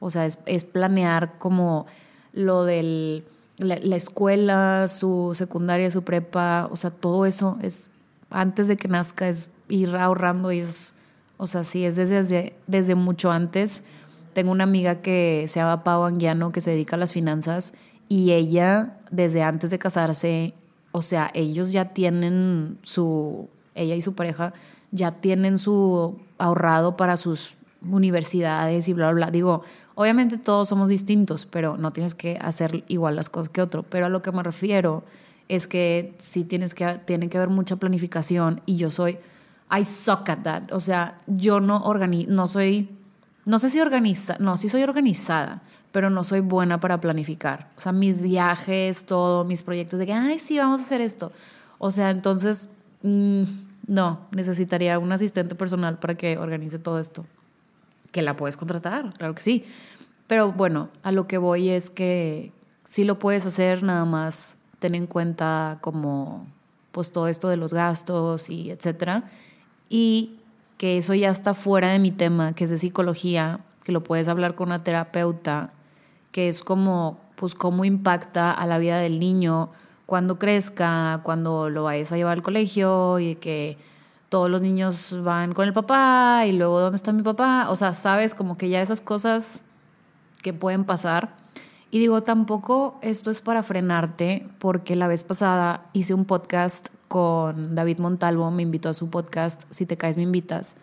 o 0.00 0.10
sea, 0.10 0.26
es, 0.26 0.40
es 0.46 0.64
planear 0.64 1.38
como 1.38 1.86
lo 2.32 2.64
del, 2.64 3.24
la, 3.58 3.78
la, 3.80 3.94
escuela, 3.94 4.88
su 4.88 5.34
secundaria, 5.36 5.88
su 5.92 6.02
prepa, 6.02 6.68
o 6.72 6.76
sea, 6.76 6.90
todo 6.90 7.26
eso 7.26 7.58
es, 7.62 7.90
antes 8.28 8.66
de 8.66 8.76
que 8.76 8.88
nazca, 8.88 9.28
es 9.28 9.50
ir 9.68 9.94
ahorrando 9.94 10.50
y 10.50 10.58
es, 10.58 10.94
o 11.36 11.46
sea, 11.46 11.62
sí, 11.62 11.84
es 11.84 11.94
desde, 11.94 12.16
desde, 12.16 12.54
desde 12.66 12.96
mucho 12.96 13.30
antes, 13.30 13.84
tengo 14.34 14.50
una 14.50 14.64
amiga 14.64 14.96
que 14.96 15.46
se 15.48 15.60
llama 15.60 15.84
Pau 15.84 16.02
Anguiano, 16.02 16.50
que 16.50 16.60
se 16.60 16.72
dedica 16.72 16.96
a 16.96 16.98
las 16.98 17.12
finanzas, 17.12 17.72
y 18.08 18.32
ella, 18.32 18.96
desde 19.12 19.44
antes 19.44 19.70
de 19.70 19.78
casarse, 19.78 20.54
o 20.90 21.02
sea, 21.02 21.30
ellos 21.34 21.70
ya 21.70 21.90
tienen 21.90 22.78
su, 22.82 23.48
ella 23.76 23.94
y 23.94 24.02
su 24.02 24.16
pareja, 24.16 24.52
ya 24.92 25.12
tienen 25.12 25.58
su 25.58 26.20
ahorrado 26.38 26.96
para 26.96 27.16
sus 27.16 27.54
universidades 27.90 28.88
y 28.88 28.92
bla, 28.92 29.06
bla, 29.06 29.26
bla. 29.26 29.30
Digo, 29.32 29.62
obviamente 29.94 30.38
todos 30.38 30.68
somos 30.68 30.88
distintos, 30.88 31.46
pero 31.46 31.76
no 31.76 31.92
tienes 31.92 32.14
que 32.14 32.38
hacer 32.40 32.84
igual 32.86 33.16
las 33.16 33.28
cosas 33.28 33.48
que 33.48 33.60
otro. 33.60 33.82
Pero 33.82 34.06
a 34.06 34.08
lo 34.08 34.22
que 34.22 34.30
me 34.30 34.42
refiero 34.42 35.02
es 35.48 35.66
que 35.66 36.14
sí 36.18 36.44
tienes 36.44 36.74
que, 36.74 37.00
tiene 37.04 37.28
que 37.28 37.38
haber 37.38 37.50
mucha 37.50 37.76
planificación 37.76 38.60
y 38.66 38.76
yo 38.76 38.90
soy, 38.90 39.18
I 39.76 39.84
suck 39.84 40.28
at 40.28 40.42
that. 40.44 40.72
O 40.72 40.78
sea, 40.78 41.20
yo 41.26 41.60
no 41.60 41.82
organizo, 41.82 42.30
no 42.30 42.46
soy 42.46 42.88
no 43.44 43.58
sé 43.58 43.70
si 43.70 43.80
organiza, 43.80 44.36
no, 44.38 44.56
sí 44.56 44.68
soy 44.68 44.82
organizada, 44.82 45.62
pero 45.90 46.10
no 46.10 46.22
soy 46.24 46.40
buena 46.40 46.78
para 46.78 47.00
planificar. 47.00 47.70
O 47.76 47.80
sea, 47.80 47.92
mis 47.92 48.22
viajes, 48.22 49.04
todo, 49.04 49.44
mis 49.44 49.62
proyectos 49.62 49.98
de 49.98 50.06
que, 50.06 50.12
ay, 50.12 50.38
sí, 50.38 50.58
vamos 50.58 50.80
a 50.80 50.84
hacer 50.84 51.00
esto. 51.00 51.32
O 51.78 51.90
sea, 51.90 52.10
entonces, 52.10 52.68
mmm, 53.02 53.42
no, 53.86 54.26
necesitaría 54.30 54.98
un 54.98 55.12
asistente 55.12 55.54
personal 55.54 55.98
para 55.98 56.14
que 56.14 56.38
organice 56.38 56.78
todo 56.78 56.98
esto. 56.98 57.24
Que 58.10 58.22
la 58.22 58.36
puedes 58.36 58.56
contratar, 58.56 59.12
claro 59.14 59.34
que 59.34 59.42
sí. 59.42 59.64
Pero 60.26 60.52
bueno, 60.52 60.88
a 61.02 61.12
lo 61.12 61.26
que 61.26 61.38
voy 61.38 61.70
es 61.70 61.90
que 61.90 62.52
sí 62.84 63.04
lo 63.04 63.18
puedes 63.18 63.46
hacer, 63.46 63.82
nada 63.82 64.04
más 64.04 64.56
ten 64.78 64.94
en 64.94 65.06
cuenta 65.06 65.78
como 65.80 66.46
pues 66.90 67.10
todo 67.10 67.28
esto 67.28 67.48
de 67.48 67.56
los 67.56 67.72
gastos 67.72 68.50
y 68.50 68.70
etcétera. 68.70 69.24
Y 69.88 70.38
que 70.78 70.98
eso 70.98 71.14
ya 71.14 71.30
está 71.30 71.54
fuera 71.54 71.92
de 71.92 71.98
mi 71.98 72.10
tema, 72.10 72.54
que 72.54 72.64
es 72.64 72.70
de 72.70 72.78
psicología, 72.78 73.60
que 73.84 73.92
lo 73.92 74.02
puedes 74.02 74.28
hablar 74.28 74.54
con 74.54 74.68
una 74.68 74.84
terapeuta, 74.84 75.72
que 76.32 76.48
es 76.48 76.62
como, 76.62 77.20
pues, 77.36 77.54
cómo 77.54 77.84
impacta 77.84 78.52
a 78.52 78.66
la 78.66 78.78
vida 78.78 78.98
del 78.98 79.18
niño 79.20 79.70
cuando 80.12 80.38
crezca, 80.38 81.20
cuando 81.22 81.70
lo 81.70 81.84
vayas 81.84 82.12
a 82.12 82.18
llevar 82.18 82.34
al 82.34 82.42
colegio 82.42 83.18
y 83.18 83.34
que 83.36 83.78
todos 84.28 84.50
los 84.50 84.60
niños 84.60 85.18
van 85.22 85.54
con 85.54 85.66
el 85.66 85.72
papá 85.72 86.44
y 86.46 86.52
luego 86.52 86.80
dónde 86.80 86.96
está 86.96 87.12
mi 87.12 87.22
papá, 87.22 87.70
o 87.70 87.76
sea, 87.76 87.94
sabes 87.94 88.34
como 88.34 88.58
que 88.58 88.68
ya 88.68 88.82
esas 88.82 89.00
cosas 89.00 89.64
que 90.42 90.52
pueden 90.52 90.84
pasar. 90.84 91.30
Y 91.90 91.98
digo, 91.98 92.22
tampoco 92.22 92.98
esto 93.00 93.30
es 93.30 93.40
para 93.40 93.62
frenarte, 93.62 94.46
porque 94.58 94.96
la 94.96 95.08
vez 95.08 95.24
pasada 95.24 95.86
hice 95.94 96.12
un 96.12 96.26
podcast 96.26 96.88
con 97.08 97.74
David 97.74 97.96
Montalvo, 97.96 98.50
me 98.50 98.64
invitó 98.64 98.90
a 98.90 98.94
su 98.94 99.08
podcast, 99.08 99.62
Si 99.70 99.86
te 99.86 99.96
caes 99.96 100.18
me 100.18 100.24
invitas. 100.24 100.76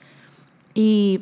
Y 0.73 1.21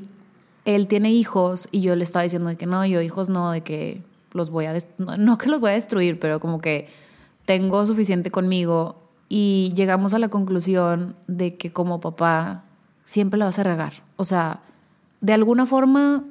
él 0.64 0.88
tiene 0.88 1.12
hijos 1.12 1.68
y 1.74 1.82
yo 1.82 1.94
le 1.98 2.06
estaba 2.06 2.24
diciendo 2.24 2.48
de 2.48 2.56
que 2.56 2.68
no, 2.68 2.86
yo 2.86 3.02
hijos 3.02 3.28
no, 3.28 3.52
de 3.52 3.64
que 3.64 4.02
los 4.32 4.50
voy 4.50 4.64
a, 4.64 4.78
no 4.98 5.38
que 5.38 5.50
los 5.50 5.60
voy 5.60 5.72
a 5.72 5.74
destruir, 5.74 6.22
pero 6.22 6.40
como 6.40 6.62
que 6.62 6.88
tengo 7.48 7.86
suficiente 7.86 8.30
conmigo 8.30 8.98
y 9.30 9.72
llegamos 9.74 10.14
a 10.14 10.20
la 10.20 10.28
conclusión 10.28 11.16
de 11.28 11.56
que 11.56 11.72
como 11.72 12.02
papá 12.02 12.66
siempre 13.06 13.40
la 13.40 13.46
vas 13.46 13.58
a 13.58 13.64
regar. 13.64 13.94
O 14.18 14.26
sea, 14.26 14.60
de 15.22 15.32
alguna 15.32 15.66
forma 15.66 16.26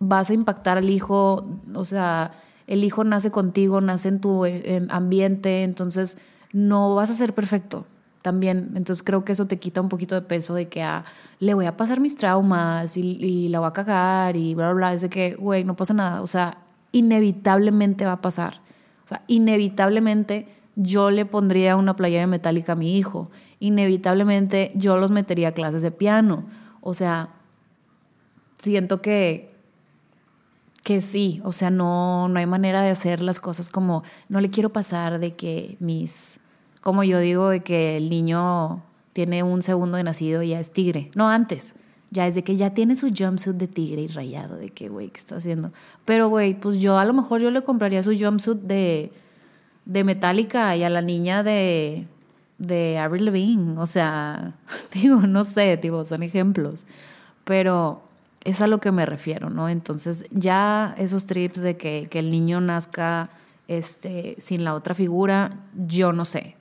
vas 0.00 0.28
a 0.28 0.34
impactar 0.34 0.76
al 0.76 0.90
hijo, 0.90 1.46
o 1.72 1.84
sea, 1.84 2.32
el 2.66 2.82
hijo 2.82 3.04
nace 3.04 3.30
contigo, 3.30 3.80
nace 3.80 4.08
en 4.08 4.20
tu 4.20 4.44
ambiente, 4.90 5.62
entonces 5.62 6.18
no 6.52 6.96
vas 6.96 7.10
a 7.10 7.14
ser 7.14 7.32
perfecto 7.32 7.86
también. 8.22 8.72
Entonces 8.74 9.04
creo 9.04 9.24
que 9.24 9.30
eso 9.32 9.46
te 9.46 9.60
quita 9.60 9.80
un 9.80 9.88
poquito 9.88 10.16
de 10.16 10.22
peso 10.22 10.52
de 10.54 10.66
que 10.66 10.82
ah, 10.82 11.04
le 11.38 11.54
voy 11.54 11.66
a 11.66 11.76
pasar 11.76 12.00
mis 12.00 12.16
traumas 12.16 12.96
y, 12.96 13.48
la 13.50 13.60
voy 13.60 13.68
a 13.68 13.72
cagar 13.72 14.34
y 14.34 14.56
bla, 14.56 14.72
bla, 14.72 14.74
bla. 14.74 14.94
Es 14.94 15.02
de 15.02 15.10
que, 15.10 15.36
güey, 15.36 15.62
no 15.62 15.76
pasa 15.76 15.94
nada. 15.94 16.22
O 16.22 16.26
sea, 16.26 16.58
inevitablemente 16.90 18.04
va 18.04 18.12
a 18.12 18.20
pasar. 18.20 18.60
O 19.04 19.08
sea, 19.08 19.22
inevitablemente 19.28 20.55
yo 20.76 21.10
le 21.10 21.26
pondría 21.26 21.76
una 21.76 21.96
playera 21.96 22.26
metálica 22.26 22.72
a 22.72 22.76
mi 22.76 22.96
hijo. 22.96 23.30
Inevitablemente 23.58 24.72
yo 24.74 24.96
los 24.96 25.10
metería 25.10 25.48
a 25.48 25.52
clases 25.52 25.82
de 25.82 25.90
piano. 25.90 26.44
O 26.80 26.94
sea, 26.94 27.30
siento 28.58 29.02
que 29.02 29.54
que 30.84 31.02
sí, 31.02 31.40
o 31.42 31.50
sea, 31.50 31.68
no, 31.68 32.28
no 32.28 32.38
hay 32.38 32.46
manera 32.46 32.80
de 32.80 32.90
hacer 32.90 33.20
las 33.20 33.40
cosas 33.40 33.68
como, 33.68 34.04
no 34.28 34.40
le 34.40 34.50
quiero 34.50 34.70
pasar 34.70 35.18
de 35.18 35.34
que 35.34 35.76
mis 35.80 36.38
como 36.86 37.02
yo 37.02 37.18
digo 37.18 37.48
de 37.48 37.64
que 37.64 37.96
el 37.96 38.08
niño 38.08 38.84
tiene 39.12 39.42
un 39.42 39.62
segundo 39.62 39.96
de 39.96 40.04
nacido 40.04 40.44
y 40.44 40.50
ya 40.50 40.60
es 40.60 40.70
tigre. 40.70 41.10
No, 41.16 41.28
antes. 41.28 41.74
Ya 42.12 42.28
es 42.28 42.36
de 42.36 42.44
que 42.44 42.54
ya 42.54 42.74
tiene 42.74 42.94
su 42.94 43.08
jumpsuit 43.12 43.56
de 43.56 43.66
tigre 43.66 44.02
y 44.02 44.06
rayado, 44.06 44.56
de 44.56 44.68
que, 44.68 44.88
güey, 44.88 45.08
¿qué 45.08 45.18
está 45.18 45.34
haciendo? 45.34 45.72
Pero, 46.04 46.28
güey, 46.28 46.54
pues 46.54 46.78
yo 46.78 46.96
a 46.96 47.04
lo 47.04 47.12
mejor 47.12 47.40
yo 47.40 47.50
le 47.50 47.64
compraría 47.64 48.04
su 48.04 48.16
jumpsuit 48.16 48.58
de, 48.58 49.10
de 49.86 50.04
Metallica 50.04 50.76
y 50.76 50.84
a 50.84 50.90
la 50.90 51.00
niña 51.00 51.42
de, 51.42 52.06
de 52.58 52.98
Avril 52.98 53.24
Lavigne. 53.24 53.78
O 53.78 53.86
sea, 53.86 54.52
digo, 54.92 55.20
no 55.20 55.44
sé, 55.44 55.78
digo, 55.78 56.04
son 56.04 56.22
ejemplos. 56.22 56.84
Pero 57.44 58.02
es 58.44 58.60
a 58.60 58.66
lo 58.66 58.80
que 58.80 58.92
me 58.92 59.06
refiero, 59.06 59.48
¿no? 59.48 59.70
Entonces, 59.70 60.26
ya 60.30 60.94
esos 60.98 61.24
trips 61.24 61.62
de 61.62 61.78
que, 61.78 62.08
que 62.10 62.18
el 62.18 62.30
niño 62.30 62.60
nazca 62.60 63.30
este, 63.68 64.36
sin 64.38 64.64
la 64.64 64.74
otra 64.74 64.94
figura, 64.94 65.50
yo 65.74 66.12
no 66.12 66.26
sé 66.26 66.56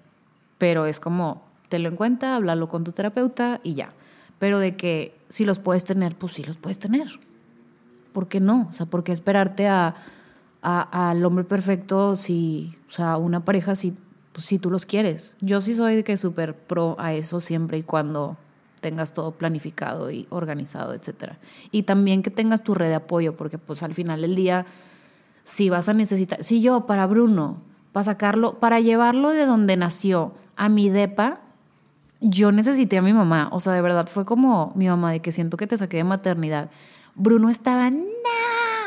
pero 0.57 0.85
es 0.85 0.99
como, 0.99 1.43
lo 1.71 1.89
en 1.89 1.95
cuenta, 1.95 2.35
háblalo 2.35 2.69
con 2.69 2.83
tu 2.83 2.93
terapeuta 2.93 3.59
y 3.63 3.73
ya. 3.73 3.91
Pero 4.39 4.59
de 4.59 4.75
que 4.75 5.13
si 5.29 5.43
los 5.43 5.59
puedes 5.59 5.83
tener, 5.83 6.15
pues 6.15 6.33
sí 6.33 6.43
los 6.43 6.57
puedes 6.57 6.79
tener. 6.79 7.07
¿por 8.13 8.29
qué 8.29 8.39
no? 8.39 8.69
O 8.69 8.73
sea, 8.73 8.85
¿por 8.85 9.03
qué 9.03 9.11
esperarte 9.11 9.67
a, 9.67 9.93
al 10.65 11.23
hombre 11.23 11.43
perfecto 11.43 12.15
si, 12.15 12.75
o 12.89 12.91
sea, 12.91 13.17
una 13.17 13.45
pareja 13.45 13.75
si, 13.75 13.93
pues, 14.33 14.45
si 14.45 14.57
tú 14.57 14.71
los 14.71 14.85
quieres? 14.85 15.35
Yo 15.41 15.61
sí 15.61 15.75
soy 15.75 15.95
de 15.95 16.03
que 16.03 16.17
súper 16.17 16.55
pro 16.55 16.95
a 16.99 17.13
eso 17.13 17.39
siempre 17.39 17.77
y 17.77 17.83
cuando 17.83 18.37
tengas 18.81 19.13
todo 19.13 19.31
planificado 19.31 20.11
y 20.11 20.27
organizado, 20.29 20.93
etcétera. 20.93 21.37
Y 21.71 21.83
también 21.83 22.21
que 22.21 22.31
tengas 22.31 22.63
tu 22.63 22.73
red 22.73 22.89
de 22.89 22.95
apoyo, 22.95 23.35
porque 23.35 23.57
pues 23.57 23.83
al 23.83 23.93
final 23.93 24.21
del 24.21 24.35
día, 24.35 24.65
si 25.43 25.69
vas 25.69 25.89
a 25.89 25.93
necesitar, 25.93 26.43
si 26.43 26.61
yo 26.61 26.85
para 26.85 27.05
Bruno, 27.07 27.57
para 27.91 28.03
sacarlo, 28.03 28.59
para 28.59 28.79
llevarlo 28.79 29.29
de 29.29 29.45
donde 29.45 29.77
nació 29.77 30.33
a 30.55 30.69
mi 30.69 30.89
depa, 30.89 31.39
yo 32.21 32.51
necesité 32.51 32.97
a 32.97 33.01
mi 33.01 33.13
mamá, 33.13 33.49
o 33.51 33.59
sea, 33.59 33.73
de 33.73 33.81
verdad 33.81 34.07
fue 34.07 34.25
como 34.25 34.71
mi 34.75 34.87
mamá 34.87 35.11
de 35.11 35.19
que 35.19 35.31
siento 35.31 35.57
que 35.57 35.67
te 35.67 35.77
saqué 35.77 35.97
de 35.97 36.03
maternidad. 36.03 36.69
Bruno 37.15 37.49
estaba, 37.49 37.89
no, 37.89 38.03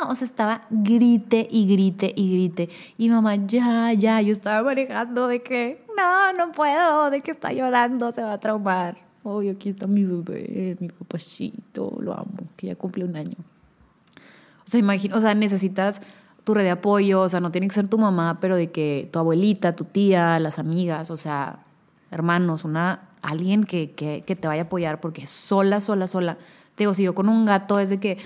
o 0.07 0.15
sea, 0.15 0.27
estaba 0.27 0.63
grite 0.71 1.47
y 1.51 1.67
grite 1.67 2.13
y 2.15 2.31
grite. 2.33 2.69
Y 2.97 3.09
mamá, 3.09 3.37
ya, 3.37 3.93
ya, 3.93 4.21
yo 4.21 4.33
estaba 4.33 4.63
manejando 4.63 5.29
de 5.29 5.43
que, 5.43 5.85
no, 5.97 6.33
no 6.35 6.53
puedo, 6.53 7.11
de 7.11 7.21
que 7.21 7.31
está 7.31 7.53
llorando, 7.53 8.13
se 8.13 8.23
va 8.23 8.35
a 8.35 8.41
traumar. 8.41 8.99
Oye, 9.23 9.51
aquí 9.51 9.71
está 9.71 9.87
mi 9.87 10.05
bebé, 10.05 10.77
mi 10.81 10.89
papachito, 10.89 11.97
lo 12.01 12.13
amo, 12.13 12.49
que 12.57 12.69
ya 12.69 12.77
cumple 12.77 13.05
un 13.05 13.17
año. 13.17 13.37
O 14.67 14.71
sea, 14.71 14.81
imagino, 14.81 15.17
o 15.17 15.21
sea, 15.21 15.35
necesitas 15.35 16.01
tu 16.45 16.55
red 16.55 16.63
de 16.63 16.71
apoyo, 16.71 17.23
o 17.23 17.29
sea, 17.29 17.41
no 17.41 17.51
tiene 17.51 17.69
que 17.69 17.75
ser 17.75 17.89
tu 17.89 17.99
mamá, 17.99 18.39
pero 18.41 18.57
de 18.57 18.71
que 18.71 19.09
tu 19.13 19.19
abuelita, 19.19 19.75
tu 19.75 19.85
tía, 19.85 20.39
las 20.39 20.59
amigas, 20.59 21.11
o 21.11 21.17
sea, 21.17 21.61
hermanos, 22.11 22.65
una 22.65 23.09
alguien 23.23 23.65
que, 23.65 23.91
que, 23.91 24.23
que, 24.27 24.37
te 24.37 24.49
vaya 24.49 24.63
a 24.63 24.65
apoyar, 24.67 25.01
porque 25.01 25.27
sola, 25.27 25.81
sola, 25.81 26.07
sola. 26.07 26.39
Te 26.75 26.85
digo, 26.85 26.95
si 26.95 27.03
yo 27.03 27.15
con 27.15 27.29
un 27.29 27.45
gato 27.45 27.79
es 27.79 27.91
de 27.91 27.99
que, 27.99 28.19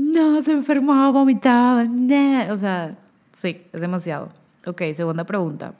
no, 0.00 0.42
se 0.42 0.52
enfermó, 0.52 1.12
vomitaba, 1.12 1.84
o 2.50 2.56
sea, 2.56 2.98
sí, 3.32 3.66
es 3.72 3.80
demasiado. 3.80 4.30
Ok, 4.66 4.82
segunda 4.94 5.24
pregunta. 5.24 5.74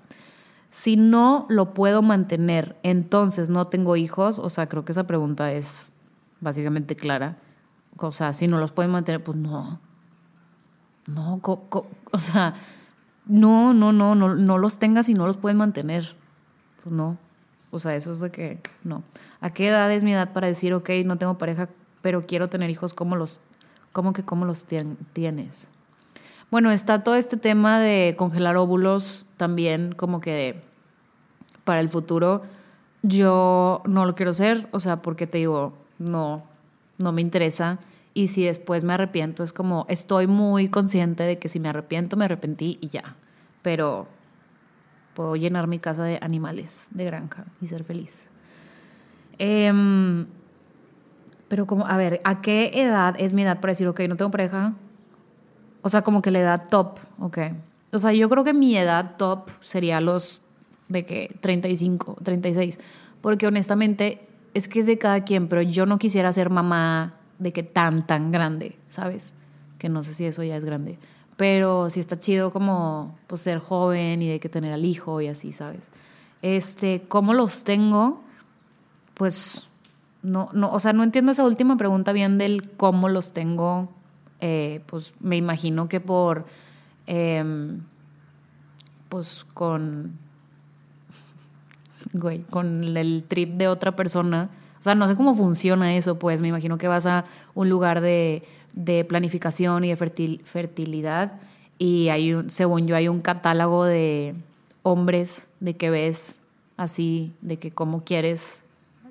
Si 0.70 0.96
no 0.96 1.46
lo 1.48 1.74
puedo 1.74 2.02
mantener, 2.02 2.76
entonces 2.82 3.48
no 3.50 3.66
tengo 3.66 3.96
hijos, 3.96 4.38
o 4.38 4.50
sea, 4.50 4.68
creo 4.68 4.84
que 4.84 4.92
esa 4.92 5.06
pregunta 5.06 5.52
es 5.52 5.90
básicamente 6.40 6.96
clara. 6.96 7.38
O 7.96 8.12
sea, 8.12 8.34
si 8.34 8.46
no 8.46 8.58
los 8.58 8.72
pueden 8.72 8.92
mantener, 8.92 9.22
pues 9.24 9.36
no. 9.36 9.80
No, 11.06 11.40
o 11.42 12.18
sea, 12.18 12.54
no, 13.26 13.72
no, 13.72 13.92
no, 13.92 14.14
no, 14.14 14.34
no 14.34 14.58
los 14.58 14.78
tengas 14.78 15.08
y 15.08 15.14
no 15.14 15.26
los 15.26 15.38
pueden 15.38 15.56
mantener. 15.56 16.14
Pues 16.82 16.94
no. 16.94 17.18
O 17.70 17.78
sea, 17.78 17.96
eso 17.96 18.12
es 18.12 18.20
de 18.20 18.30
que 18.30 18.60
no. 18.84 19.02
¿A 19.40 19.50
qué 19.50 19.68
edad 19.68 19.90
es 19.92 20.04
mi 20.04 20.12
edad 20.12 20.32
para 20.32 20.46
decir, 20.46 20.74
ok, 20.74 20.90
no 21.04 21.16
tengo 21.16 21.38
pareja, 21.38 21.68
pero 22.02 22.26
quiero 22.26 22.48
tener 22.48 22.70
hijos? 22.70 22.94
¿Cómo 22.94 23.16
los, 23.16 23.40
cómo 23.92 24.12
que 24.12 24.24
cómo 24.24 24.44
los 24.44 24.64
tienes? 24.64 25.70
Bueno, 26.50 26.70
está 26.72 27.04
todo 27.04 27.14
este 27.14 27.36
tema 27.36 27.78
de 27.78 28.14
congelar 28.18 28.56
óvulos 28.56 29.24
también, 29.36 29.92
como 29.92 30.20
que 30.20 30.62
para 31.64 31.80
el 31.80 31.88
futuro. 31.88 32.42
Yo 33.02 33.82
no 33.86 34.04
lo 34.04 34.14
quiero 34.14 34.32
hacer, 34.32 34.68
o 34.72 34.80
sea, 34.80 35.00
porque 35.00 35.26
te 35.26 35.38
digo, 35.38 35.72
no, 35.98 36.42
no 36.98 37.12
me 37.12 37.20
interesa. 37.20 37.78
Y 38.14 38.28
si 38.28 38.44
después 38.44 38.82
me 38.82 38.92
arrepiento, 38.92 39.44
es 39.44 39.52
como, 39.52 39.86
estoy 39.88 40.26
muy 40.26 40.68
consciente 40.68 41.22
de 41.22 41.38
que 41.38 41.48
si 41.48 41.60
me 41.60 41.68
arrepiento, 41.68 42.16
me 42.16 42.24
arrepentí 42.24 42.78
y 42.80 42.88
ya. 42.88 43.16
Pero 43.62 44.08
puedo 45.14 45.36
llenar 45.36 45.68
mi 45.68 45.78
casa 45.78 46.02
de 46.02 46.18
animales 46.20 46.88
de 46.90 47.04
granja 47.04 47.44
y 47.60 47.68
ser 47.68 47.84
feliz. 47.84 48.30
Em, 49.38 50.26
pero 51.50 51.66
como, 51.66 51.86
a 51.86 51.98
ver, 51.98 52.20
¿a 52.22 52.40
qué 52.40 52.70
edad 52.74 53.16
es 53.18 53.34
mi 53.34 53.42
edad 53.42 53.60
para 53.60 53.72
decir, 53.72 53.88
ok, 53.88 54.00
no 54.08 54.16
tengo 54.16 54.30
pareja? 54.30 54.74
O 55.82 55.90
sea, 55.90 56.02
como 56.02 56.22
que 56.22 56.30
la 56.30 56.38
edad 56.38 56.68
top, 56.70 57.00
ok. 57.18 57.38
O 57.92 57.98
sea, 57.98 58.12
yo 58.12 58.30
creo 58.30 58.44
que 58.44 58.54
mi 58.54 58.76
edad 58.76 59.16
top 59.18 59.50
sería 59.60 60.00
los 60.00 60.40
de 60.88 61.04
que 61.04 61.36
35, 61.40 62.18
36. 62.22 62.78
Porque 63.20 63.48
honestamente 63.48 64.26
es 64.54 64.68
que 64.68 64.78
es 64.78 64.86
de 64.86 64.96
cada 64.96 65.24
quien, 65.24 65.48
pero 65.48 65.60
yo 65.60 65.86
no 65.86 65.98
quisiera 65.98 66.32
ser 66.32 66.50
mamá 66.50 67.16
de 67.40 67.52
que 67.52 67.64
tan, 67.64 68.06
tan 68.06 68.30
grande, 68.30 68.78
¿sabes? 68.86 69.34
Que 69.78 69.88
no 69.88 70.04
sé 70.04 70.14
si 70.14 70.26
eso 70.26 70.44
ya 70.44 70.56
es 70.56 70.64
grande 70.64 70.98
pero 71.40 71.88
sí 71.88 72.00
está 72.00 72.18
chido 72.18 72.52
como 72.52 73.16
pues, 73.26 73.40
ser 73.40 73.60
joven 73.60 74.20
y 74.20 74.28
de 74.28 74.40
que 74.40 74.50
tener 74.50 74.74
al 74.74 74.84
hijo 74.84 75.22
y 75.22 75.28
así, 75.28 75.52
¿sabes? 75.52 75.90
Este, 76.42 77.04
¿cómo 77.08 77.32
los 77.32 77.64
tengo? 77.64 78.20
Pues 79.14 79.66
no, 80.22 80.48
no, 80.52 80.70
o 80.72 80.80
sea, 80.80 80.92
no 80.92 81.02
entiendo 81.02 81.32
esa 81.32 81.44
última 81.44 81.76
pregunta 81.76 82.12
bien 82.12 82.38
del 82.38 82.70
cómo 82.72 83.08
los 83.08 83.32
tengo. 83.32 83.88
Eh, 84.40 84.80
pues 84.86 85.12
me 85.20 85.36
imagino 85.36 85.88
que 85.88 86.00
por, 86.00 86.46
em, 87.06 87.80
pues 89.08 89.44
con, 89.54 90.18
güey, 92.12 92.40
con 92.42 92.96
el 92.96 93.24
trip 93.28 93.54
de 93.54 93.68
otra 93.68 93.96
persona. 93.96 94.50
O 94.78 94.82
sea, 94.82 94.94
no 94.94 95.06
sé 95.08 95.16
cómo 95.16 95.34
funciona 95.34 95.94
eso, 95.94 96.18
pues 96.18 96.40
me 96.40 96.48
imagino 96.48 96.78
que 96.78 96.88
vas 96.88 97.06
a 97.06 97.26
un 97.54 97.68
lugar 97.68 98.00
de 98.00 98.42
de 98.72 99.04
planificación 99.04 99.84
y 99.84 99.94
de 99.94 100.40
fertilidad. 100.44 101.32
Y 101.78 102.08
hay 102.08 102.34
un, 102.34 102.50
según 102.50 102.86
yo 102.86 102.96
hay 102.96 103.08
un 103.08 103.20
catálogo 103.20 103.84
de 103.84 104.34
hombres 104.82 105.48
de 105.60 105.76
que 105.76 105.90
ves 105.90 106.38
así, 106.76 107.32
de 107.40 107.58
que 107.58 107.70
cómo 107.70 108.04
quieres 108.04 108.64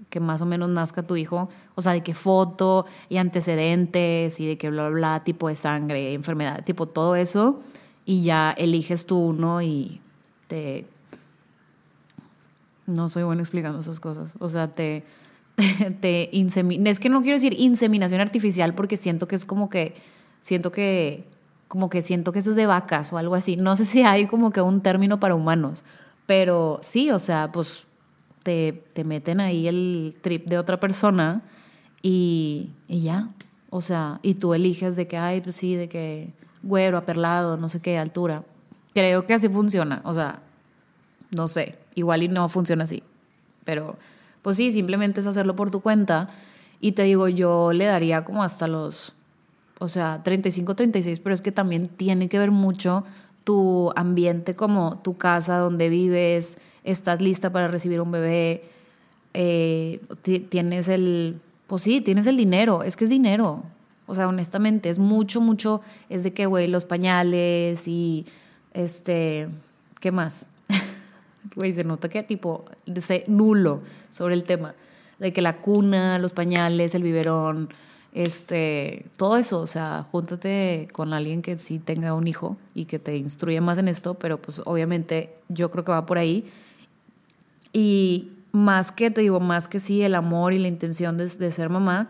que 0.09 0.19
más 0.19 0.41
o 0.41 0.45
menos 0.45 0.69
nazca 0.69 1.03
tu 1.03 1.15
hijo, 1.15 1.49
o 1.75 1.81
sea, 1.81 1.93
de 1.93 2.01
qué 2.01 2.13
foto 2.13 2.85
y 3.09 3.17
antecedentes 3.17 4.39
y 4.39 4.47
de 4.47 4.57
que 4.57 4.69
bla, 4.69 4.89
bla, 4.89 4.97
bla, 4.97 5.23
tipo 5.23 5.47
de 5.47 5.55
sangre, 5.55 6.13
enfermedad, 6.13 6.63
tipo 6.65 6.87
todo 6.87 7.15
eso, 7.15 7.59
y 8.05 8.23
ya 8.23 8.51
eliges 8.51 9.05
tú 9.05 9.19
uno 9.19 9.61
y 9.61 10.01
te... 10.47 10.85
No 12.87 13.07
soy 13.07 13.21
bueno 13.21 13.41
explicando 13.41 13.79
esas 13.79 13.99
cosas, 13.99 14.33
o 14.39 14.49
sea, 14.49 14.69
te, 14.69 15.03
te 16.01 16.29
Es 16.33 16.99
que 16.99 17.09
no 17.09 17.21
quiero 17.21 17.37
decir 17.37 17.55
inseminación 17.59 18.19
artificial 18.19 18.73
porque 18.73 18.97
siento 18.97 19.27
que 19.27 19.35
es 19.35 19.45
como 19.45 19.69
que, 19.69 19.93
siento 20.41 20.71
que, 20.71 21.23
como 21.67 21.91
que 21.91 22.01
siento 22.01 22.31
que 22.31 22.39
eso 22.39 22.49
es 22.49 22.55
de 22.55 22.65
vacas 22.65 23.13
o 23.13 23.19
algo 23.19 23.35
así. 23.35 23.57
No 23.57 23.75
sé 23.75 23.85
si 23.85 24.01
hay 24.01 24.25
como 24.25 24.49
que 24.49 24.61
un 24.61 24.81
término 24.81 25.19
para 25.19 25.35
humanos, 25.35 25.83
pero 26.25 26.79
sí, 26.81 27.11
o 27.11 27.19
sea, 27.19 27.51
pues 27.51 27.85
te, 28.43 28.83
te 28.93 29.03
meten 29.03 29.39
ahí 29.39 29.67
el 29.67 30.15
trip 30.21 30.47
de 30.47 30.57
otra 30.57 30.79
persona 30.79 31.41
y, 32.01 32.69
y 32.87 33.01
ya. 33.01 33.29
O 33.69 33.81
sea, 33.81 34.19
y 34.23 34.35
tú 34.35 34.53
eliges 34.53 34.95
de 34.95 35.07
que, 35.07 35.17
ay, 35.17 35.41
pues 35.41 35.55
sí, 35.55 35.75
de 35.75 35.89
que 35.89 36.33
güero, 36.63 36.97
aperlado, 36.97 37.57
no 37.57 37.69
sé 37.69 37.79
qué, 37.79 37.97
altura. 37.97 38.43
Creo 38.93 39.25
que 39.25 39.33
así 39.33 39.49
funciona. 39.49 40.01
O 40.03 40.13
sea, 40.13 40.41
no 41.31 41.47
sé, 41.47 41.77
igual 41.95 42.23
y 42.23 42.27
no 42.27 42.49
funciona 42.49 42.83
así. 42.83 43.03
Pero 43.65 43.97
pues 44.41 44.57
sí, 44.57 44.71
simplemente 44.71 45.19
es 45.19 45.27
hacerlo 45.27 45.55
por 45.55 45.71
tu 45.71 45.81
cuenta. 45.81 46.29
Y 46.81 46.93
te 46.93 47.03
digo, 47.03 47.27
yo 47.27 47.73
le 47.73 47.85
daría 47.85 48.23
como 48.23 48.43
hasta 48.43 48.67
los, 48.67 49.13
o 49.79 49.89
sea, 49.89 50.21
35, 50.23 50.75
36, 50.75 51.19
pero 51.19 51.33
es 51.33 51.41
que 51.41 51.51
también 51.51 51.87
tiene 51.87 52.29
que 52.29 52.39
ver 52.39 52.51
mucho 52.51 53.03
tu 53.43 53.91
ambiente, 53.95 54.55
como 54.55 54.99
tu 54.99 55.17
casa 55.17 55.57
donde 55.57 55.89
vives, 55.89 56.57
estás 56.83 57.21
lista 57.21 57.51
para 57.51 57.67
recibir 57.67 58.01
un 58.01 58.11
bebé, 58.11 58.63
eh, 59.33 60.01
tienes 60.49 60.87
el, 60.87 61.39
pues 61.67 61.83
sí, 61.83 62.01
tienes 62.01 62.27
el 62.27 62.37
dinero, 62.37 62.83
es 62.83 62.95
que 62.95 63.05
es 63.05 63.09
dinero. 63.09 63.63
O 64.07 64.15
sea, 64.15 64.27
honestamente, 64.27 64.89
es 64.89 64.97
mucho, 64.97 65.39
mucho, 65.39 65.81
es 66.09 66.23
de 66.23 66.33
que, 66.33 66.47
güey, 66.47 66.67
los 66.67 66.83
pañales 66.83 67.87
y, 67.87 68.25
este, 68.73 69.47
¿qué 69.99 70.11
más? 70.11 70.47
Güey, 71.55 71.73
se 71.73 71.83
nota 71.83 72.09
que 72.09 72.21
tipo, 72.23 72.65
sé 72.97 73.23
nulo 73.27 73.81
sobre 74.11 74.33
el 74.33 74.43
tema. 74.43 74.75
De 75.19 75.31
que 75.33 75.41
la 75.41 75.57
cuna, 75.57 76.17
los 76.17 76.31
pañales, 76.31 76.95
el 76.95 77.03
biberón, 77.03 77.69
este, 78.13 79.05
todo 79.17 79.37
eso, 79.37 79.59
o 79.61 79.67
sea, 79.67 80.05
júntate 80.11 80.87
con 80.91 81.13
alguien 81.13 81.41
que 81.41 81.57
sí 81.59 81.79
tenga 81.79 82.13
un 82.13 82.27
hijo 82.27 82.57
y 82.73 82.85
que 82.85 82.97
te 82.97 83.15
instruya 83.15 83.61
más 83.61 83.77
en 83.77 83.87
esto, 83.87 84.15
pero 84.15 84.41
pues 84.41 84.61
obviamente 84.65 85.35
yo 85.47 85.69
creo 85.69 85.83
que 85.83 85.91
va 85.91 86.05
por 86.05 86.17
ahí. 86.17 86.49
Y 87.73 88.31
más 88.51 88.91
que, 88.91 89.11
te 89.11 89.21
digo, 89.21 89.39
más 89.39 89.67
que 89.67 89.79
sí, 89.79 90.01
el 90.01 90.15
amor 90.15 90.53
y 90.53 90.59
la 90.59 90.67
intención 90.67 91.17
de, 91.17 91.51
ser 91.51 91.69
mamá, 91.69 92.09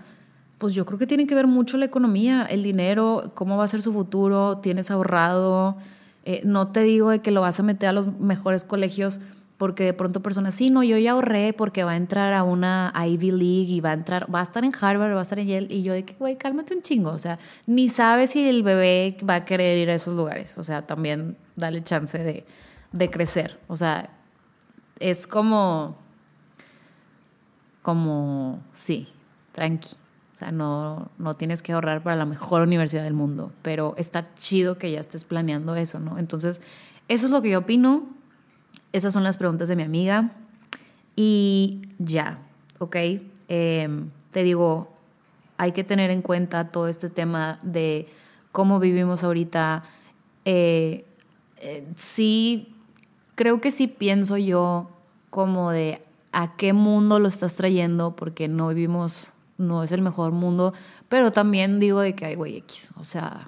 pues 0.57 0.73
yo 0.73 0.85
creo 0.85 0.99
que 0.99 1.07
tiene 1.07 1.27
que 1.27 1.35
ver 1.35 1.47
mucho 1.47 1.77
la 1.77 1.85
economía, 1.85 2.45
el 2.49 2.63
dinero, 2.63 3.31
cómo 3.33 3.57
va 3.57 3.65
a 3.65 3.67
ser 3.67 3.81
su 3.81 3.93
futuro, 3.93 4.57
tienes 4.57 4.91
ahorrado, 4.91 5.77
eh, 6.25 6.41
no 6.43 6.69
te 6.69 6.83
digo 6.83 7.09
de 7.09 7.19
que 7.19 7.31
lo 7.31 7.41
vas 7.41 7.59
a 7.59 7.63
meter 7.63 7.89
a 7.89 7.93
los 7.93 8.19
mejores 8.19 8.63
colegios 8.63 9.19
porque 9.59 9.83
de 9.83 9.93
pronto 9.93 10.21
personas, 10.21 10.55
sí, 10.55 10.69
no, 10.69 10.83
yo 10.83 10.97
ya 10.97 11.11
ahorré 11.11 11.51
porque 11.51 11.83
va 11.83 11.91
a 11.91 11.97
entrar 11.97 12.31
a 12.31 12.43
una 12.43 12.93
Ivy 12.95 13.31
League 13.31 13.73
y 13.73 13.81
va 13.81 13.89
a 13.89 13.93
entrar, 13.93 14.33
va 14.33 14.39
a 14.39 14.43
estar 14.43 14.63
en 14.63 14.71
Harvard, 14.73 15.13
va 15.13 15.19
a 15.19 15.21
estar 15.21 15.37
en 15.37 15.47
Yale, 15.47 15.67
y 15.69 15.83
yo 15.83 15.91
de 15.91 16.05
que, 16.05 16.13
güey, 16.13 16.37
cálmate 16.37 16.73
un 16.73 16.81
chingo, 16.81 17.11
o 17.11 17.19
sea, 17.19 17.39
ni 17.67 17.89
sabes 17.89 18.31
si 18.31 18.47
el 18.47 18.63
bebé 18.63 19.17
va 19.29 19.35
a 19.35 19.45
querer 19.45 19.77
ir 19.77 19.89
a 19.89 19.95
esos 19.95 20.15
lugares, 20.15 20.57
o 20.57 20.63
sea, 20.63 20.87
también 20.87 21.35
dale 21.57 21.83
chance 21.83 22.17
de, 22.17 22.45
de 22.93 23.09
crecer, 23.09 23.59
o 23.67 23.75
sea, 23.75 24.09
es 24.99 25.27
como, 25.27 25.97
como, 27.81 28.61
sí, 28.73 29.07
tranqui, 29.53 29.95
O 30.35 30.39
sea, 30.39 30.51
no, 30.51 31.09
no 31.17 31.33
tienes 31.33 31.61
que 31.61 31.73
ahorrar 31.73 32.03
para 32.03 32.15
la 32.15 32.25
mejor 32.25 32.61
universidad 32.61 33.03
del 33.03 33.13
mundo, 33.13 33.51
pero 33.61 33.93
está 33.97 34.33
chido 34.35 34.77
que 34.77 34.91
ya 34.91 34.99
estés 34.99 35.23
planeando 35.23 35.75
eso, 35.75 35.99
¿no? 35.99 36.17
Entonces, 36.17 36.61
eso 37.07 37.25
es 37.25 37.31
lo 37.31 37.41
que 37.41 37.49
yo 37.49 37.59
opino. 37.59 38.07
Esas 38.93 39.13
son 39.13 39.23
las 39.23 39.37
preguntas 39.37 39.67
de 39.67 39.75
mi 39.75 39.83
amiga. 39.83 40.31
Y 41.15 41.81
ya, 41.97 42.39
¿ok? 42.77 42.95
Em, 43.47 44.09
te 44.31 44.43
digo, 44.43 44.93
hay 45.57 45.71
que 45.71 45.83
tener 45.83 46.11
en 46.11 46.21
cuenta 46.21 46.71
todo 46.71 46.87
este 46.87 47.09
tema 47.09 47.59
de 47.63 48.07
cómo 48.51 48.79
vivimos 48.79 49.23
ahorita. 49.23 49.83
Eh, 50.45 51.05
eh, 51.57 51.85
sí, 51.97 52.73
creo 53.39 53.61
que 53.61 53.71
sí 53.71 53.87
pienso 53.87 54.35
yo 54.35 54.89
como 55.29 55.71
de 55.71 56.01
a 56.33 56.57
qué 56.57 56.73
mundo 56.73 57.21
lo 57.21 57.29
estás 57.29 57.55
trayendo, 57.55 58.13
porque 58.13 58.49
no 58.49 58.67
vivimos, 58.67 59.31
no 59.57 59.81
es 59.81 59.93
el 59.93 60.01
mejor 60.01 60.33
mundo, 60.33 60.73
pero 61.07 61.31
también 61.31 61.79
digo 61.79 62.01
de 62.01 62.15
que 62.15 62.25
hay 62.25 62.35
güey 62.35 62.57
X, 62.57 62.91
o 62.97 63.05
sea, 63.05 63.47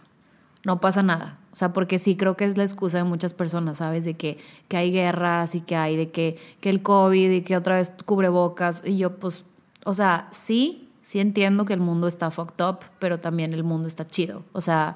no 0.63 0.79
pasa 0.79 1.03
nada. 1.03 1.39
O 1.51 1.57
sea, 1.57 1.73
porque 1.73 1.99
sí 1.99 2.15
creo 2.15 2.37
que 2.37 2.45
es 2.45 2.55
la 2.55 2.63
excusa 2.63 2.99
de 2.99 3.03
muchas 3.03 3.33
personas, 3.33 3.79
¿sabes? 3.79 4.05
De 4.05 4.13
que, 4.13 4.37
que 4.69 4.77
hay 4.77 4.93
guerras 4.93 5.55
y 5.55 5.59
que 5.59 5.75
hay 5.75 5.97
de 5.97 6.09
que, 6.09 6.39
que 6.61 6.69
el 6.69 6.81
COVID 6.81 7.29
y 7.29 7.41
que 7.41 7.57
otra 7.57 7.75
vez 7.75 7.91
cubrebocas. 8.05 8.83
Y 8.85 8.97
yo, 8.97 9.17
pues, 9.17 9.43
o 9.83 9.93
sea, 9.93 10.29
sí, 10.31 10.87
sí 11.01 11.19
entiendo 11.19 11.65
que 11.65 11.73
el 11.73 11.81
mundo 11.81 12.07
está 12.07 12.31
fucked 12.31 12.63
up, 12.65 12.79
pero 12.97 13.19
también 13.19 13.53
el 13.53 13.65
mundo 13.65 13.89
está 13.89 14.07
chido. 14.07 14.45
O 14.53 14.61
sea, 14.61 14.95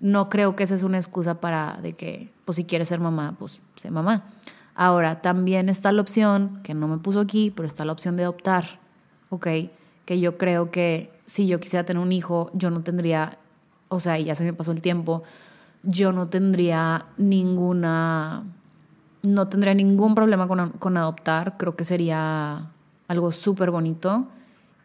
no 0.00 0.28
creo 0.28 0.56
que 0.56 0.64
esa 0.64 0.74
es 0.74 0.82
una 0.82 0.98
excusa 0.98 1.40
para 1.40 1.78
de 1.82 1.94
que, 1.94 2.32
pues, 2.44 2.56
si 2.56 2.64
quieres 2.64 2.88
ser 2.88 3.00
mamá, 3.00 3.36
pues, 3.38 3.60
sé 3.76 3.90
mamá. 3.90 4.24
Ahora, 4.74 5.22
también 5.22 5.68
está 5.68 5.90
la 5.92 6.02
opción, 6.02 6.60
que 6.62 6.74
no 6.74 6.86
me 6.86 6.98
puso 6.98 7.20
aquí, 7.20 7.50
pero 7.54 7.66
está 7.66 7.84
la 7.84 7.92
opción 7.92 8.16
de 8.16 8.24
adoptar, 8.24 8.78
¿ok? 9.30 9.46
Que 10.04 10.20
yo 10.20 10.36
creo 10.36 10.70
que 10.70 11.10
si 11.26 11.46
yo 11.46 11.60
quisiera 11.60 11.84
tener 11.84 12.02
un 12.02 12.12
hijo, 12.12 12.50
yo 12.54 12.70
no 12.70 12.82
tendría, 12.82 13.38
o 13.88 14.00
sea, 14.00 14.18
ya 14.18 14.34
se 14.34 14.44
me 14.44 14.52
pasó 14.52 14.72
el 14.72 14.80
tiempo, 14.80 15.22
yo 15.82 16.12
no 16.12 16.26
tendría 16.26 17.06
ninguna, 17.16 18.44
no 19.22 19.48
tendría 19.48 19.74
ningún 19.74 20.14
problema 20.14 20.46
con, 20.48 20.96
adoptar, 20.96 21.56
creo 21.56 21.76
que 21.76 21.84
sería 21.84 22.70
algo 23.08 23.32
súper 23.32 23.70
bonito 23.70 24.26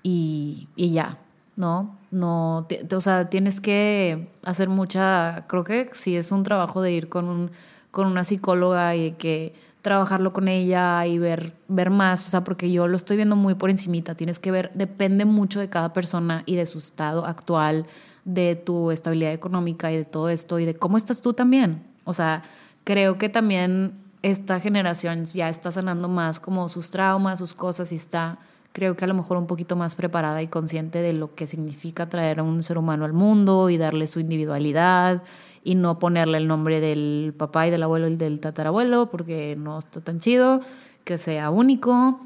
y, 0.04 0.67
ya, 0.78 1.17
¿no? 1.56 1.98
No, 2.12 2.68
o 2.92 3.02
sea, 3.02 3.30
tienes 3.30 3.62
que 3.62 4.30
hacer 4.44 4.70
mucha, 4.70 5.46
creo 5.48 5.64
que 5.64 5.90
sí 5.94 6.16
es 6.16 6.32
un 6.32 6.44
trabajo 6.44 6.82
de 6.82 6.92
ir 6.92 7.10
con, 7.10 7.30
un, 7.30 7.52
con 7.92 8.08
una 8.08 8.24
psicóloga 8.24 8.96
y 8.96 9.14
que 9.14 9.54
trabajarlo 9.82 10.34
con 10.34 10.48
ella 10.48 11.06
y 11.06 11.18
ver, 11.18 11.54
ver 11.68 11.90
más, 11.90 12.26
o 12.26 12.30
sea, 12.30 12.44
porque 12.44 12.72
yo 12.72 12.88
lo 12.88 12.98
estoy 12.98 13.18
viendo 13.18 13.36
muy 13.36 13.56
por 13.56 13.70
encimita, 13.70 14.16
tienes 14.16 14.40
que 14.40 14.52
ver, 14.52 14.72
depende 14.76 15.26
mucho 15.26 15.60
de 15.60 15.70
cada 15.70 15.94
persona 15.94 16.44
y 16.46 16.56
de 16.56 16.66
su 16.66 16.78
estado 16.78 17.26
actual, 17.26 17.86
de 18.26 18.56
tu 18.56 18.92
estabilidad 18.92 19.34
económica 19.34 19.92
y 19.92 19.98
de 19.98 20.06
todo 20.06 20.30
esto 20.30 20.60
y 20.60 20.66
de 20.66 20.76
cómo 20.76 20.98
estás 20.98 21.22
tú 21.22 21.34
también. 21.34 21.84
O 22.04 22.14
sea, 22.14 22.44
creo 22.84 23.18
que 23.18 23.30
también 23.30 23.94
esta 24.22 24.60
generación 24.60 25.26
ya 25.26 25.50
está 25.50 25.72
sanando 25.72 26.08
más 26.08 26.40
como 26.40 26.70
sus 26.70 26.92
traumas, 26.92 27.40
sus 27.40 27.54
cosas 27.54 27.92
y 27.92 27.96
está, 27.96 28.38
creo 28.72 28.96
que 28.96 29.06
a 29.06 29.08
lo 29.08 29.14
mejor 29.14 29.38
un 29.38 29.48
poquito 29.48 29.76
más 29.76 29.96
preparada 29.96 30.42
y 30.42 30.48
consciente 30.48 31.02
de 31.02 31.14
lo 31.14 31.36
que 31.36 31.48
significa 31.48 32.10
traer 32.10 32.40
a 32.40 32.44
un 32.44 32.64
ser 32.64 32.78
humano 32.78 33.06
al 33.06 33.14
mundo 33.14 33.70
y 33.70 33.78
darle 33.78 34.08
su 34.08 34.20
individualidad 34.20 35.24
y 35.64 35.76
no 35.76 36.00
ponerle 36.00 36.38
el 36.38 36.48
nombre 36.48 36.80
del 36.80 37.34
papá 37.38 37.68
y 37.68 37.72
del 37.72 37.84
abuelo 37.84 38.08
y 38.08 38.16
del 38.16 38.40
tatarabuelo 38.40 39.10
porque 39.10 39.56
no 39.58 39.80
está 39.80 40.02
tan 40.02 40.20
chido, 40.20 40.62
que 41.04 41.18
sea 41.18 41.50
único. 41.50 42.20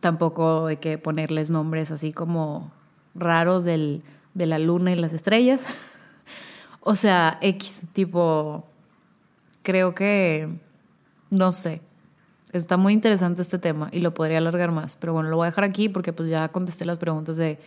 Tampoco 0.00 0.66
hay 0.66 0.78
que 0.78 0.98
ponerles 0.98 1.50
nombres 1.50 1.90
así 1.90 2.12
como 2.12 2.72
raros 3.14 3.64
del, 3.64 4.02
de 4.34 4.46
la 4.46 4.58
luna 4.58 4.92
y 4.92 4.96
las 4.96 5.12
estrellas. 5.12 5.66
o 6.80 6.94
sea, 6.94 7.38
X, 7.40 7.82
tipo, 7.92 8.64
creo 9.62 9.94
que, 9.94 10.48
no 11.30 11.52
sé, 11.52 11.80
está 12.56 12.76
muy 12.76 12.92
interesante 12.92 13.42
este 13.42 13.58
tema 13.58 13.88
y 13.92 14.00
lo 14.00 14.14
podría 14.14 14.38
alargar 14.38 14.70
más, 14.70 14.96
pero 14.96 15.12
bueno, 15.12 15.28
lo 15.28 15.36
voy 15.36 15.46
a 15.46 15.50
dejar 15.50 15.64
aquí 15.64 15.88
porque 15.88 16.12
pues 16.12 16.28
ya 16.28 16.48
contesté 16.48 16.84
las 16.84 16.98
preguntas 16.98 17.36
de, 17.36 17.58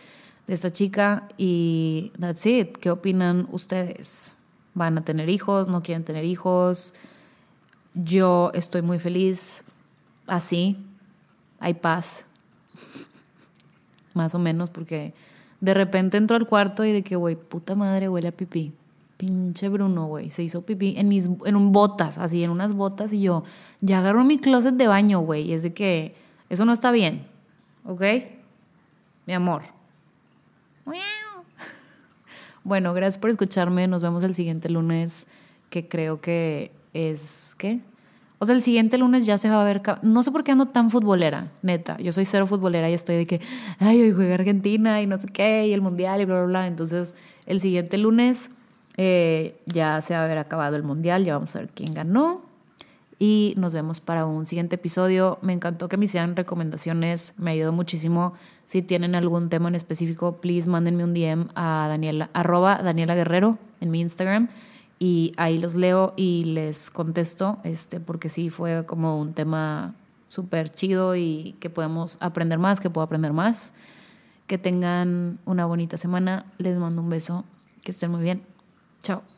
esta 0.46 0.72
chica 0.72 1.28
y 1.38 2.10
that's 2.18 2.44
it. 2.44 2.76
¿Qué 2.78 2.90
opinan 2.90 3.46
ustedes? 3.52 4.34
¿Van 4.74 4.98
a 4.98 5.02
tener 5.02 5.28
hijos? 5.28 5.68
¿No 5.68 5.80
quieren 5.80 6.02
tener 6.02 6.24
hijos? 6.24 6.92
Yo 7.94 8.50
estoy 8.52 8.82
muy 8.82 8.98
feliz 8.98 9.62
así, 10.26 10.76
hay 11.60 11.74
paz, 11.74 12.26
más 14.14 14.34
o 14.34 14.40
menos, 14.40 14.70
porque 14.70 15.14
de 15.60 15.74
repente 15.74 16.16
entro 16.16 16.36
al 16.36 16.46
cuarto 16.46 16.84
y 16.84 16.92
de 16.92 17.02
que, 17.02 17.14
güey, 17.14 17.36
puta 17.36 17.76
madre, 17.76 18.08
huele 18.08 18.28
a 18.28 18.32
pipí. 18.32 18.72
Pinche 19.20 19.68
Bruno, 19.68 20.06
güey. 20.06 20.30
Se 20.30 20.42
hizo 20.42 20.62
pipí 20.62 20.94
en 20.96 21.08
mis 21.08 21.28
en 21.44 21.54
un 21.54 21.72
botas, 21.72 22.16
así, 22.16 22.42
en 22.42 22.48
unas 22.48 22.72
botas. 22.72 23.12
Y 23.12 23.20
yo, 23.20 23.44
ya 23.82 23.98
agarro 23.98 24.24
mi 24.24 24.38
closet 24.38 24.74
de 24.76 24.86
baño, 24.86 25.20
güey. 25.20 25.52
Es 25.52 25.62
de 25.62 25.74
que 25.74 26.14
eso 26.48 26.64
no 26.64 26.72
está 26.72 26.90
bien. 26.90 27.26
¿Ok? 27.84 28.02
Mi 29.26 29.34
amor. 29.34 29.62
Bueno, 32.62 32.92
gracias 32.92 33.16
por 33.16 33.30
escucharme. 33.30 33.88
Nos 33.88 34.02
vemos 34.02 34.22
el 34.22 34.34
siguiente 34.34 34.68
lunes, 34.68 35.26
que 35.70 35.88
creo 35.88 36.20
que 36.20 36.70
es. 36.92 37.54
¿Qué? 37.56 37.80
O 38.38 38.44
sea, 38.44 38.54
el 38.54 38.60
siguiente 38.60 38.98
lunes 38.98 39.24
ya 39.24 39.38
se 39.38 39.48
va 39.48 39.62
a 39.62 39.64
ver. 39.64 39.80
No 40.02 40.22
sé 40.22 40.30
por 40.30 40.44
qué 40.44 40.52
ando 40.52 40.66
tan 40.66 40.90
futbolera, 40.90 41.50
neta. 41.62 41.96
Yo 41.96 42.12
soy 42.12 42.26
cero 42.26 42.46
futbolera 42.46 42.90
y 42.90 42.92
estoy 42.92 43.16
de 43.16 43.26
que, 43.26 43.40
ay, 43.78 44.02
hoy 44.02 44.12
juega 44.12 44.34
Argentina 44.34 45.00
y 45.00 45.06
no 45.06 45.18
sé 45.18 45.26
qué, 45.28 45.66
y 45.68 45.72
el 45.72 45.80
mundial 45.80 46.20
y 46.20 46.26
bla, 46.26 46.36
bla, 46.36 46.46
bla. 46.46 46.66
Entonces, 46.66 47.14
el 47.46 47.60
siguiente 47.60 47.96
lunes 47.96 48.50
eh, 48.96 49.60
ya 49.66 50.00
se 50.00 50.14
va 50.14 50.20
a 50.20 50.24
haber 50.24 50.38
acabado 50.38 50.76
el 50.76 50.82
mundial, 50.82 51.24
ya 51.24 51.34
vamos 51.34 51.54
a 51.56 51.60
ver 51.60 51.70
quién 51.70 51.94
ganó. 51.94 52.42
Y 53.18 53.54
nos 53.58 53.74
vemos 53.74 54.00
para 54.00 54.24
un 54.24 54.46
siguiente 54.46 54.76
episodio. 54.76 55.38
Me 55.42 55.52
encantó 55.52 55.88
que 55.88 55.98
me 55.98 56.06
hicieran 56.06 56.36
recomendaciones, 56.36 57.34
me 57.36 57.50
ayudó 57.50 57.72
muchísimo. 57.72 58.32
Si 58.64 58.80
tienen 58.80 59.14
algún 59.14 59.50
tema 59.50 59.68
en 59.68 59.74
específico, 59.74 60.40
please 60.40 60.68
mándenme 60.68 61.04
un 61.04 61.12
DM 61.12 61.48
a 61.54 61.86
Daniela, 61.88 62.30
arroba 62.32 62.80
Daniela 62.82 63.14
Guerrero 63.14 63.58
en 63.80 63.90
mi 63.90 64.00
Instagram 64.00 64.48
y 65.02 65.32
ahí 65.38 65.58
los 65.58 65.74
leo 65.74 66.12
y 66.14 66.44
les 66.44 66.90
contesto, 66.90 67.58
este, 67.64 68.00
porque 68.00 68.28
sí 68.28 68.50
fue 68.50 68.84
como 68.84 69.18
un 69.18 69.32
tema 69.32 69.94
súper 70.28 70.70
chido 70.70 71.16
y 71.16 71.56
que 71.58 71.70
podemos 71.70 72.18
aprender 72.20 72.58
más, 72.58 72.80
que 72.80 72.90
puedo 72.90 73.06
aprender 73.06 73.32
más. 73.32 73.72
Que 74.46 74.58
tengan 74.58 75.38
una 75.46 75.64
bonita 75.64 75.96
semana, 75.96 76.44
les 76.58 76.76
mando 76.76 77.00
un 77.00 77.08
beso, 77.08 77.44
que 77.82 77.92
estén 77.92 78.10
muy 78.10 78.22
bien. 78.22 78.42
Ciao. 79.02 79.29